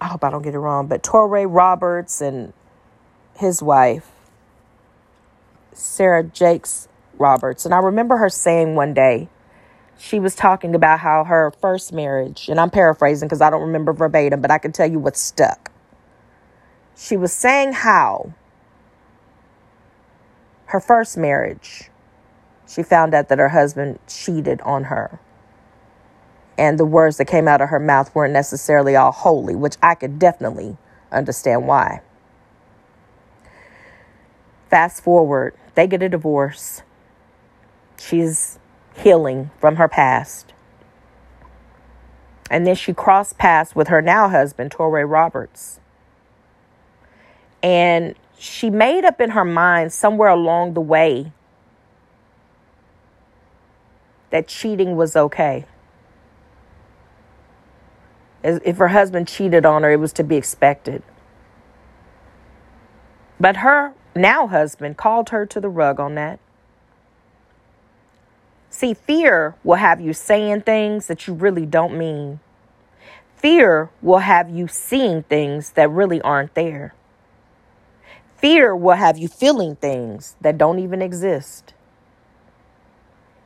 I 0.00 0.06
hope 0.06 0.24
I 0.24 0.30
don't 0.30 0.42
get 0.42 0.54
it 0.54 0.58
wrong, 0.58 0.86
but 0.88 1.02
Touré 1.02 1.46
Roberts 1.48 2.20
and 2.20 2.52
his 3.36 3.62
wife, 3.62 4.10
Sarah 5.72 6.24
Jakes 6.24 6.88
Roberts. 7.18 7.64
And 7.64 7.72
I 7.72 7.78
remember 7.78 8.16
her 8.16 8.28
saying 8.28 8.74
one 8.74 8.94
day, 8.94 9.28
she 9.98 10.18
was 10.18 10.34
talking 10.34 10.74
about 10.74 11.00
how 11.00 11.24
her 11.24 11.52
first 11.60 11.92
marriage, 11.92 12.48
and 12.48 12.58
I'm 12.58 12.70
paraphrasing 12.70 13.28
because 13.28 13.42
I 13.42 13.50
don't 13.50 13.60
remember 13.60 13.92
verbatim, 13.92 14.40
but 14.40 14.50
I 14.50 14.58
can 14.58 14.72
tell 14.72 14.90
you 14.90 14.98
what 14.98 15.16
stuck. 15.16 15.70
She 16.96 17.16
was 17.16 17.32
saying 17.32 17.72
how 17.72 18.32
her 20.70 20.78
first 20.78 21.16
marriage, 21.16 21.90
she 22.68 22.84
found 22.84 23.12
out 23.12 23.28
that 23.28 23.38
her 23.38 23.48
husband 23.48 23.98
cheated 24.06 24.60
on 24.60 24.84
her. 24.84 25.18
And 26.56 26.78
the 26.78 26.84
words 26.84 27.16
that 27.16 27.24
came 27.24 27.48
out 27.48 27.60
of 27.60 27.70
her 27.70 27.80
mouth 27.80 28.14
weren't 28.14 28.32
necessarily 28.32 28.94
all 28.94 29.10
holy, 29.10 29.56
which 29.56 29.76
I 29.82 29.96
could 29.96 30.20
definitely 30.20 30.76
understand 31.10 31.66
why. 31.66 32.02
Fast 34.68 35.02
forward, 35.02 35.54
they 35.74 35.88
get 35.88 36.02
a 36.02 36.08
divorce. 36.08 36.82
She's 37.98 38.60
healing 38.94 39.50
from 39.58 39.74
her 39.74 39.88
past. 39.88 40.52
And 42.48 42.64
then 42.64 42.76
she 42.76 42.94
crossed 42.94 43.38
paths 43.38 43.74
with 43.74 43.88
her 43.88 44.00
now 44.00 44.28
husband, 44.28 44.70
Touré 44.70 45.08
Roberts. 45.08 45.80
And 47.62 48.14
she 48.38 48.70
made 48.70 49.04
up 49.04 49.20
in 49.20 49.30
her 49.30 49.44
mind 49.44 49.92
somewhere 49.92 50.30
along 50.30 50.74
the 50.74 50.80
way 50.80 51.32
that 54.30 54.48
cheating 54.48 54.96
was 54.96 55.16
okay. 55.16 55.66
If 58.42 58.78
her 58.78 58.88
husband 58.88 59.28
cheated 59.28 59.66
on 59.66 59.82
her, 59.82 59.90
it 59.90 60.00
was 60.00 60.12
to 60.14 60.24
be 60.24 60.36
expected. 60.36 61.02
But 63.38 63.58
her 63.58 63.92
now 64.14 64.46
husband 64.46 64.96
called 64.96 65.28
her 65.30 65.44
to 65.46 65.60
the 65.60 65.68
rug 65.68 66.00
on 66.00 66.14
that. 66.14 66.40
See, 68.70 68.94
fear 68.94 69.56
will 69.64 69.76
have 69.76 70.00
you 70.00 70.12
saying 70.12 70.62
things 70.62 71.06
that 71.08 71.26
you 71.26 71.34
really 71.34 71.66
don't 71.66 71.98
mean. 71.98 72.40
Fear 73.36 73.90
will 74.00 74.18
have 74.18 74.48
you 74.48 74.68
seeing 74.68 75.22
things 75.24 75.72
that 75.72 75.90
really 75.90 76.20
aren't 76.22 76.54
there. 76.54 76.94
Fear 78.40 78.74
will 78.74 78.96
have 78.96 79.18
you 79.18 79.28
feeling 79.28 79.76
things 79.76 80.34
that 80.40 80.56
don't 80.56 80.78
even 80.78 81.02
exist. 81.02 81.74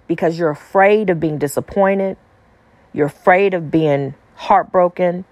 Because 0.06 0.38
you're 0.38 0.50
afraid 0.50 1.10
of 1.10 1.18
being 1.18 1.36
disappointed. 1.36 2.16
You're 2.92 3.08
afraid 3.08 3.54
of 3.54 3.72
being 3.72 4.14
heartbroken. 4.36 5.24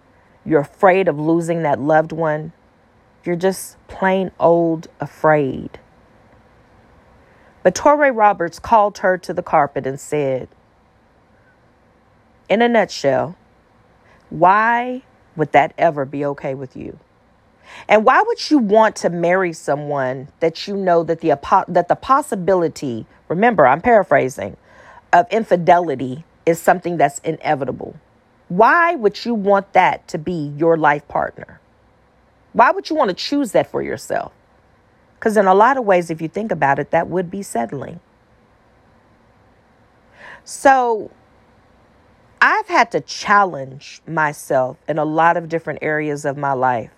You're 0.45 0.63
afraid 0.63 1.07
of 1.07 1.21
losing 1.21 1.63
that 1.63 1.79
loved 1.81 2.11
one. 2.11 2.53
You're 3.25 3.37
just 3.37 3.77
plain 3.87 4.33
old 4.41 4.89
afraid. 4.99 5.79
But 7.63 7.77
Touré 7.77 8.13
Roberts 8.13 8.59
called 8.59 8.99
her 8.99 9.17
to 9.19 9.33
the 9.33 9.45
carpet 9.45 9.87
and 9.87 10.01
said, 10.01 10.49
in 12.49 12.63
a 12.63 12.69
nutshell, 12.69 13.37
why 14.29 15.03
would 15.37 15.53
that 15.53 15.73
ever 15.79 16.05
be 16.05 16.25
okay 16.25 16.55
with 16.55 16.77
you? 16.77 16.99
And 17.89 18.05
why 18.05 18.23
would 18.27 18.51
you 18.51 18.59
want 18.59 18.97
to 18.97 19.11
marry 19.11 19.53
someone 19.53 20.29
that 20.41 20.67
you 20.67 20.77
know 20.77 21.03
that 21.05 21.21
the 21.21 21.39
that 21.69 21.89
the 21.89 21.97
possibility, 21.97 23.07
remember, 23.29 23.67
I'm 23.67 23.81
paraphrasing, 23.81 24.57
of 25.13 25.27
infidelity 25.31 26.25
is 26.47 26.61
something 26.61 26.97
that's 26.97 27.19
inevitable? 27.21 27.97
Why 28.49 28.95
would 28.95 29.25
you 29.25 29.35
want 29.35 29.73
that 29.73 30.07
to 30.09 30.19
be 30.19 30.53
your 30.57 30.77
life 30.77 31.07
partner? 31.09 31.61
Why 32.53 32.71
would 32.71 32.91
you 32.91 32.97
want 32.97 33.09
to 33.09 33.15
choose 33.15 33.53
that 33.53 33.71
for 33.71 33.83
yourself? 33.83 34.33
Because, 35.15 35.37
in 35.37 35.47
a 35.47 35.55
lot 35.55 35.79
of 35.79 35.85
ways, 35.85 36.11
if 36.11 36.21
you 36.21 36.29
think 36.29 36.53
about 36.53 36.79
it, 36.79 36.91
that 36.91 37.09
would 37.09 37.31
be 37.31 37.43
settling. 37.43 38.01
So, 40.45 41.11
I've 42.41 42.67
had 42.67 42.91
to 42.91 43.01
challenge 43.01 44.03
myself 44.07 44.77
in 44.89 44.99
a 44.99 45.05
lot 45.05 45.37
of 45.37 45.49
different 45.49 45.79
areas 45.81 46.25
of 46.25 46.37
my 46.37 46.53
life. 46.53 46.91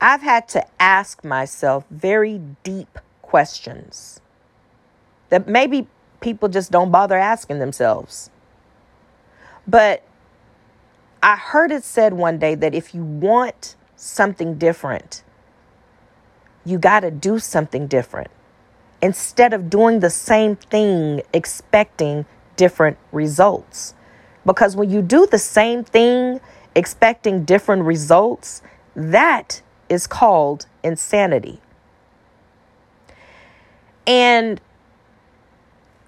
I've 0.00 0.22
had 0.22 0.48
to 0.48 0.64
ask 0.80 1.24
myself 1.24 1.84
very 1.90 2.40
deep 2.62 2.98
questions 3.22 4.20
that 5.28 5.48
maybe 5.48 5.86
people 6.20 6.48
just 6.48 6.70
don't 6.70 6.90
bother 6.90 7.16
asking 7.16 7.58
themselves. 7.58 8.30
But 9.66 10.02
I 11.22 11.36
heard 11.36 11.72
it 11.72 11.82
said 11.82 12.14
one 12.14 12.38
day 12.38 12.54
that 12.54 12.74
if 12.74 12.94
you 12.94 13.02
want 13.02 13.74
something 13.96 14.58
different, 14.58 15.24
you 16.64 16.78
got 16.78 17.00
to 17.00 17.10
do 17.10 17.38
something 17.38 17.86
different 17.86 18.28
instead 19.02 19.52
of 19.52 19.68
doing 19.70 20.00
the 20.00 20.10
same 20.10 20.56
thing 20.56 21.22
expecting 21.32 22.26
different 22.56 22.98
results. 23.12 23.94
Because 24.44 24.76
when 24.76 24.90
you 24.90 25.02
do 25.02 25.26
the 25.26 25.38
same 25.38 25.84
thing 25.84 26.40
expecting 26.74 27.44
different 27.44 27.82
results, 27.82 28.62
that 28.94 29.62
is 29.88 30.06
called 30.06 30.66
insanity. 30.82 31.60
And 34.06 34.60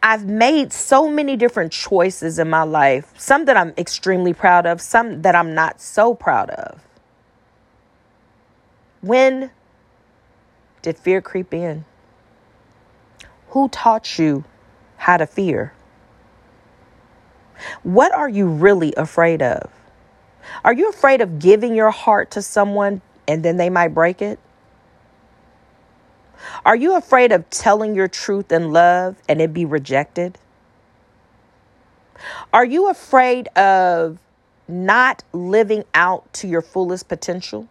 I've 0.03 0.27
made 0.27 0.73
so 0.73 1.09
many 1.11 1.37
different 1.37 1.73
choices 1.73 2.39
in 2.39 2.49
my 2.49 2.63
life, 2.63 3.13
some 3.19 3.45
that 3.47 3.57
I'm 3.57 3.75
extremely 3.77 4.33
proud 4.33 4.67
of, 4.67 4.81
some 4.81 5.23
that 5.23 5.35
I'm 5.35 5.55
not 5.55 5.81
so 5.81 6.15
proud 6.15 6.51
of. 6.51 6.81
When 9.01 9.51
did 10.83 10.97
fear 10.97 11.21
creep 11.21 11.53
in? 11.53 11.85
Who 13.49 13.69
taught 13.69 14.19
you 14.19 14.45
how 14.97 15.17
to 15.17 15.27
fear? 15.27 15.73
What 17.83 18.13
are 18.13 18.29
you 18.29 18.47
really 18.47 18.95
afraid 18.97 19.43
of? 19.43 19.71
Are 20.65 20.73
you 20.73 20.89
afraid 20.89 21.21
of 21.21 21.39
giving 21.39 21.75
your 21.75 21.91
heart 21.91 22.31
to 22.33 22.43
someone 22.43 23.01
and 23.29 23.45
then 23.45 23.59
they 23.59 23.71
might 23.71 23.95
break 23.95 24.23
it? 24.23 24.41
Are 26.65 26.75
you 26.75 26.97
afraid 26.97 27.31
of 27.31 27.49
telling 27.51 27.95
your 27.95 28.09
truth 28.09 28.51
in 28.51 28.73
love 28.73 29.17
and 29.29 29.41
it 29.41 29.53
be 29.53 29.65
rejected? 29.65 30.39
Are 32.53 32.65
you 32.65 32.89
afraid 32.89 33.49
of 33.49 34.19
not 34.67 35.23
living 35.33 35.85
out 35.95 36.33
to 36.35 36.49
your 36.49 36.63
fullest 36.63 37.09
potential? 37.09 37.69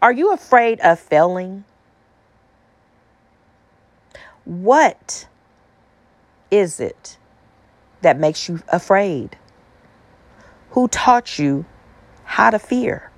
Are 0.00 0.12
you 0.12 0.32
afraid 0.32 0.80
of 0.80 1.00
failing? 1.00 1.64
What 4.44 5.26
is 6.50 6.80
it 6.80 7.16
that 8.02 8.18
makes 8.18 8.48
you 8.48 8.60
afraid? 8.68 9.38
Who 10.70 10.88
taught 10.88 11.38
you 11.38 11.64
how 12.24 12.50
to 12.50 12.58
fear? 12.58 13.11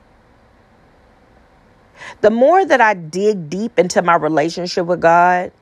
The 2.21 2.31
more 2.31 2.65
that 2.65 2.81
I 2.81 2.95
dig 2.95 3.49
deep 3.49 3.79
into 3.79 4.03
my 4.03 4.17
relationship 4.17 4.87
with 4.87 5.01
God, 5.01 5.53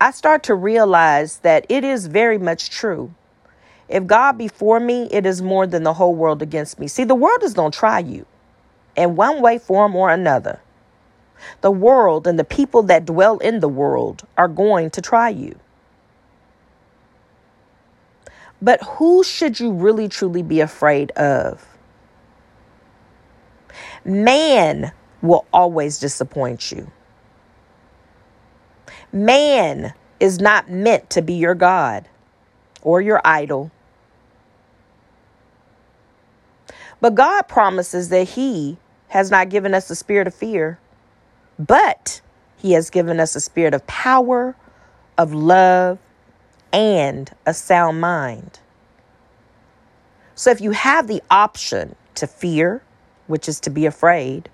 I 0.00 0.10
start 0.10 0.42
to 0.44 0.54
realize 0.54 1.38
that 1.38 1.66
it 1.68 1.84
is 1.84 2.06
very 2.06 2.38
much 2.38 2.70
true. 2.70 3.14
If 3.88 4.06
God 4.06 4.38
be 4.38 4.48
for 4.48 4.80
me, 4.80 5.08
it 5.10 5.26
is 5.26 5.42
more 5.42 5.66
than 5.66 5.82
the 5.82 5.94
whole 5.94 6.14
world 6.14 6.42
against 6.42 6.78
me. 6.78 6.88
See, 6.88 7.04
the 7.04 7.14
world 7.14 7.42
is 7.42 7.54
going 7.54 7.70
to 7.70 7.78
try 7.78 8.00
you 8.00 8.26
in 8.96 9.16
one 9.16 9.40
way, 9.40 9.58
form, 9.58 9.94
or 9.94 10.10
another. 10.10 10.60
The 11.60 11.70
world 11.70 12.26
and 12.26 12.38
the 12.38 12.44
people 12.44 12.82
that 12.84 13.04
dwell 13.04 13.38
in 13.38 13.60
the 13.60 13.68
world 13.68 14.26
are 14.36 14.48
going 14.48 14.90
to 14.90 15.02
try 15.02 15.28
you. 15.28 15.58
But 18.62 18.82
who 18.82 19.22
should 19.22 19.60
you 19.60 19.72
really 19.72 20.08
truly 20.08 20.42
be 20.42 20.60
afraid 20.60 21.10
of? 21.12 21.66
Man 24.04 24.92
will 25.24 25.46
always 25.52 25.98
disappoint 25.98 26.70
you. 26.70 26.90
Man 29.10 29.94
is 30.20 30.38
not 30.38 30.70
meant 30.70 31.08
to 31.10 31.22
be 31.22 31.34
your 31.34 31.54
God 31.54 32.08
or 32.82 33.00
your 33.00 33.20
idol. 33.24 33.70
But 37.00 37.14
God 37.14 37.42
promises 37.42 38.10
that 38.10 38.28
He 38.30 38.76
has 39.08 39.30
not 39.30 39.48
given 39.48 39.74
us 39.74 39.88
a 39.90 39.96
spirit 39.96 40.26
of 40.26 40.34
fear, 40.34 40.78
but 41.58 42.20
He 42.58 42.72
has 42.72 42.90
given 42.90 43.18
us 43.18 43.34
a 43.34 43.40
spirit 43.40 43.72
of 43.72 43.86
power, 43.86 44.54
of 45.16 45.32
love, 45.32 45.98
and 46.72 47.30
a 47.46 47.54
sound 47.54 48.00
mind. 48.00 48.58
So 50.34 50.50
if 50.50 50.60
you 50.60 50.72
have 50.72 51.06
the 51.06 51.22
option 51.30 51.94
to 52.16 52.26
fear, 52.26 52.82
which 53.26 53.48
is 53.48 53.60
to 53.60 53.70
be 53.70 53.86
afraid, 53.86 54.50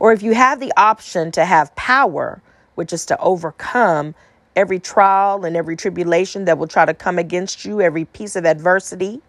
or 0.00 0.12
if 0.12 0.22
you 0.22 0.34
have 0.34 0.60
the 0.60 0.72
option 0.76 1.32
to 1.32 1.44
have 1.44 1.74
power, 1.76 2.42
which 2.76 2.92
is 2.92 3.06
to 3.06 3.18
overcome 3.20 4.14
every 4.56 4.80
trial 4.80 5.44
and 5.44 5.56
every 5.56 5.76
tribulation 5.76 6.46
that 6.46 6.58
will 6.58 6.68
try 6.68 6.84
to 6.84 6.94
come 6.94 7.18
against 7.18 7.64
you, 7.64 7.80
every 7.80 8.04
piece 8.06 8.36
of 8.36 8.46
adversity, 8.46 9.22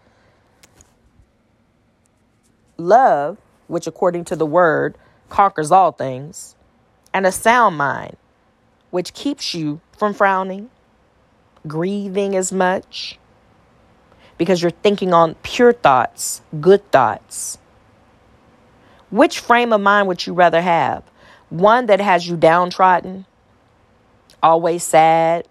love, 2.78 3.38
which 3.68 3.88
according 3.88 4.26
to 4.26 4.36
the 4.36 4.46
word 4.46 4.98
conquers 5.30 5.72
all 5.72 5.92
things, 5.92 6.56
and 7.14 7.26
a 7.26 7.32
sound 7.32 7.78
mind, 7.78 8.18
which 8.92 9.14
keeps 9.14 9.54
you 9.56 9.82
from 9.98 10.14
frowning. 10.14 10.70
grieving 11.68 12.36
as 12.36 12.52
much 12.52 13.20
because 14.38 14.62
you're 14.62 14.72
thinking 14.72 15.14
on 15.14 15.36
pure 15.44 15.74
thoughts, 15.74 16.42
good 16.62 16.90
thoughts. 16.92 17.58
Which 19.10 19.40
frame 19.40 19.72
of 19.72 19.82
mind 19.82 20.08
would 20.08 20.26
you 20.26 20.34
rather 20.34 20.62
have? 20.62 21.04
One 21.50 21.86
that 21.86 22.00
has 22.02 22.28
you 22.28 22.36
downtrodden, 22.36 23.26
always 24.42 24.84
sad, 24.84 25.48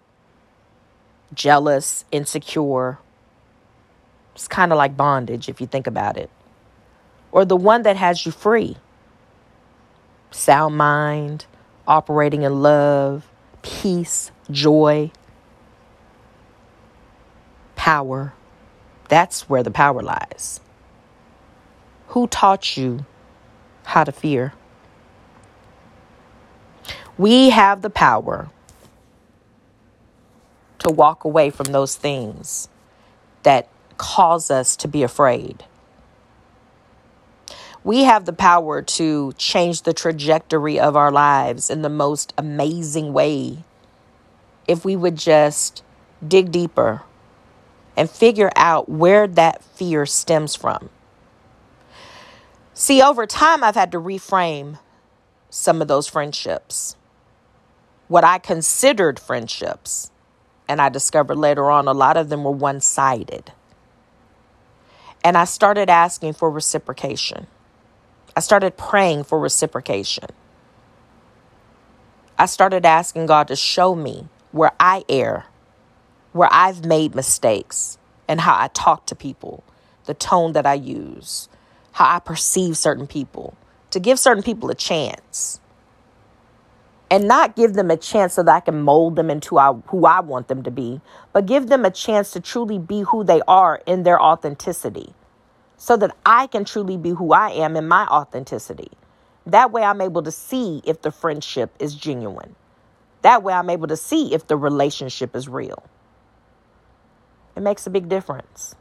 jealous, 1.32 2.04
insecure. 2.10 2.98
It's 4.34 4.48
kind 4.48 4.72
of 4.72 4.78
like 4.78 4.96
bondage 4.96 5.48
if 5.48 5.60
you 5.60 5.66
think 5.66 5.86
about 5.86 6.16
it. 6.16 6.30
Or 7.32 7.44
the 7.44 7.56
one 7.56 7.82
that 7.82 7.96
has 7.96 8.26
you 8.26 8.32
free, 8.32 8.76
sound 10.30 10.76
mind, 10.76 11.46
operating 11.86 12.42
in 12.42 12.62
love, 12.62 13.28
peace, 13.62 14.30
joy, 14.50 15.10
power. 17.76 18.32
That's 19.08 19.48
where 19.48 19.62
the 19.62 19.70
power 19.70 20.02
lies. 20.02 20.60
Who 22.08 22.26
taught 22.26 22.76
you 22.76 23.04
how 23.84 24.04
to 24.04 24.12
fear? 24.12 24.52
We 27.16 27.50
have 27.50 27.82
the 27.82 27.90
power 27.90 28.50
to 30.80 30.90
walk 30.90 31.24
away 31.24 31.50
from 31.50 31.72
those 31.72 31.96
things 31.96 32.68
that 33.44 33.68
cause 33.96 34.50
us 34.50 34.76
to 34.76 34.88
be 34.88 35.02
afraid. 35.02 35.64
We 37.84 38.04
have 38.04 38.24
the 38.24 38.32
power 38.32 38.80
to 38.82 39.32
change 39.34 39.82
the 39.82 39.92
trajectory 39.92 40.80
of 40.80 40.96
our 40.96 41.12
lives 41.12 41.68
in 41.70 41.82
the 41.82 41.90
most 41.90 42.32
amazing 42.38 43.12
way 43.12 43.58
if 44.66 44.84
we 44.84 44.96
would 44.96 45.16
just 45.16 45.82
dig 46.26 46.50
deeper 46.50 47.02
and 47.96 48.10
figure 48.10 48.50
out 48.56 48.88
where 48.88 49.26
that 49.26 49.62
fear 49.62 50.06
stems 50.06 50.56
from. 50.56 50.88
See, 52.74 53.00
over 53.00 53.24
time, 53.24 53.62
I've 53.62 53.76
had 53.76 53.92
to 53.92 54.00
reframe 54.00 54.80
some 55.48 55.80
of 55.80 55.87
those 55.87 56.08
friendships. 56.08 56.96
What 58.08 58.24
I 58.24 58.38
considered 58.38 59.20
friendships, 59.20 60.10
and 60.68 60.82
I 60.82 60.88
discovered 60.88 61.37
later 61.37 61.70
on 61.70 61.87
a 61.87 61.92
lot 61.92 62.16
of 62.16 62.28
them 62.28 62.42
were 62.42 62.50
one 62.50 62.80
sided. 62.80 63.52
And 65.22 65.38
I 65.38 65.44
started 65.44 65.88
asking 65.88 66.32
for 66.32 66.50
reciprocation. 66.50 67.46
I 68.37 68.40
started 68.40 68.76
praying 68.76 69.24
for 69.24 69.38
reciprocation. 69.38 70.26
I 72.37 72.46
started 72.46 72.84
asking 72.84 73.26
God 73.26 73.46
to 73.48 73.56
show 73.56 73.94
me 73.94 74.26
where 74.50 74.72
I 74.80 75.04
err, 75.08 75.46
where 76.32 76.48
I've 76.50 76.84
made 76.84 77.14
mistakes, 77.14 77.98
and 78.26 78.40
how 78.40 78.58
I 78.58 78.68
talk 78.68 79.06
to 79.06 79.14
people, 79.14 79.62
the 80.06 80.14
tone 80.14 80.52
that 80.54 80.66
I 80.66 80.74
use, 80.74 81.48
how 81.94 82.16
I 82.16 82.18
perceive 82.18 82.76
certain 82.76 83.07
people, 83.07 83.57
to 83.90 84.00
give 84.00 84.18
certain 84.18 84.42
people 84.42 84.70
a 84.70 84.74
chance. 84.74 85.61
And 87.11 87.28
not 87.28 87.57
give 87.57 87.74
them 87.74 87.90
a 87.90 87.96
chance 87.96 88.35
so 88.35 88.42
that 88.42 88.54
I 88.54 88.61
can 88.61 88.83
mold 88.83 89.16
them 89.16 89.30
into 89.30 89.59
who 89.87 90.07
I 90.07 90.20
want 90.20 90.48
them 90.48 90.62
to 90.64 90.70
be, 90.70 91.00
but 91.33 91.46
give 91.46 91.68
them 91.68 91.85
a 91.85 91.90
chance 91.90 92.33
to 92.33 92.40
truly 92.40 92.78
be 92.78 93.02
who 93.02 93.24
they 93.24 93.40
are 93.46 93.80
in 93.87 94.02
their 94.02 94.20
authenticity 94.20 95.14
so 95.76 95.96
that 95.98 96.16
I 96.24 96.46
can 96.46 96.64
truly 96.64 96.96
be 96.96 97.11
who 97.11 97.33
I 97.33 97.50
am 97.50 97.76
in 97.76 97.87
my 97.87 98.07
authenticity. 98.07 98.90
That 99.46 99.70
way, 99.70 99.83
I'm 99.83 100.00
able 100.00 100.22
to 100.22 100.33
see 100.33 100.83
if 100.85 101.02
the 101.02 101.12
friendship 101.12 101.74
is 101.78 101.94
genuine. 101.94 102.57
That 103.22 103.42
way, 103.42 103.52
I'm 103.52 103.70
able 103.70 103.88
to 103.88 103.96
see 103.96 104.35
if 104.35 104.46
the 104.46 104.57
relationship 104.57 105.37
is 105.37 105.48
real. 105.48 105.85
It 107.54 107.61
makes 107.61 107.87
a 107.87 107.90
big 107.90 108.09
difference. 108.09 108.74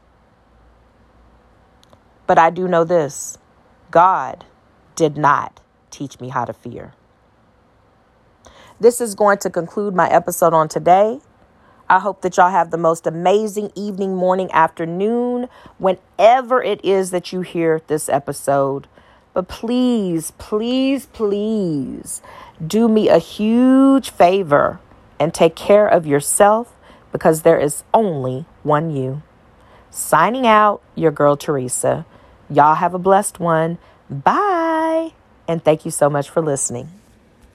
But 2.26 2.38
I 2.38 2.50
do 2.50 2.68
know 2.68 2.84
this 2.84 3.38
God 3.90 4.44
did 4.96 5.16
not 5.16 5.60
teach 5.90 6.20
me 6.20 6.28
how 6.28 6.44
to 6.44 6.52
fear. 6.52 6.94
This 8.80 9.00
is 9.00 9.14
going 9.14 9.38
to 9.38 9.50
conclude 9.50 9.94
my 9.94 10.08
episode 10.08 10.52
on 10.52 10.68
today. 10.68 11.20
I 11.88 12.00
hope 12.00 12.22
that 12.22 12.36
y'all 12.36 12.50
have 12.50 12.70
the 12.70 12.78
most 12.78 13.06
amazing 13.06 13.70
evening, 13.74 14.16
morning, 14.16 14.50
afternoon, 14.52 15.48
whenever 15.78 16.62
it 16.62 16.84
is 16.84 17.10
that 17.10 17.32
you 17.32 17.42
hear 17.42 17.82
this 17.86 18.08
episode. 18.08 18.88
But 19.32 19.48
please, 19.48 20.32
please, 20.38 21.06
please 21.06 22.22
do 22.64 22.88
me 22.88 23.08
a 23.08 23.18
huge 23.18 24.10
favor 24.10 24.80
and 25.20 25.34
take 25.34 25.54
care 25.54 25.86
of 25.86 26.06
yourself 26.06 26.74
because 27.12 27.42
there 27.42 27.58
is 27.58 27.84
only 27.92 28.46
one 28.62 28.90
you. 28.90 29.22
Signing 29.90 30.46
out, 30.46 30.82
your 30.94 31.12
girl 31.12 31.36
Teresa. 31.36 32.06
Y'all 32.50 32.74
have 32.74 32.94
a 32.94 32.98
blessed 32.98 33.40
one. 33.40 33.78
Bye. 34.10 35.12
And 35.48 35.62
thank 35.64 35.84
you 35.84 35.90
so 35.90 36.08
much 36.08 36.30
for 36.30 36.40
listening. 36.40 36.88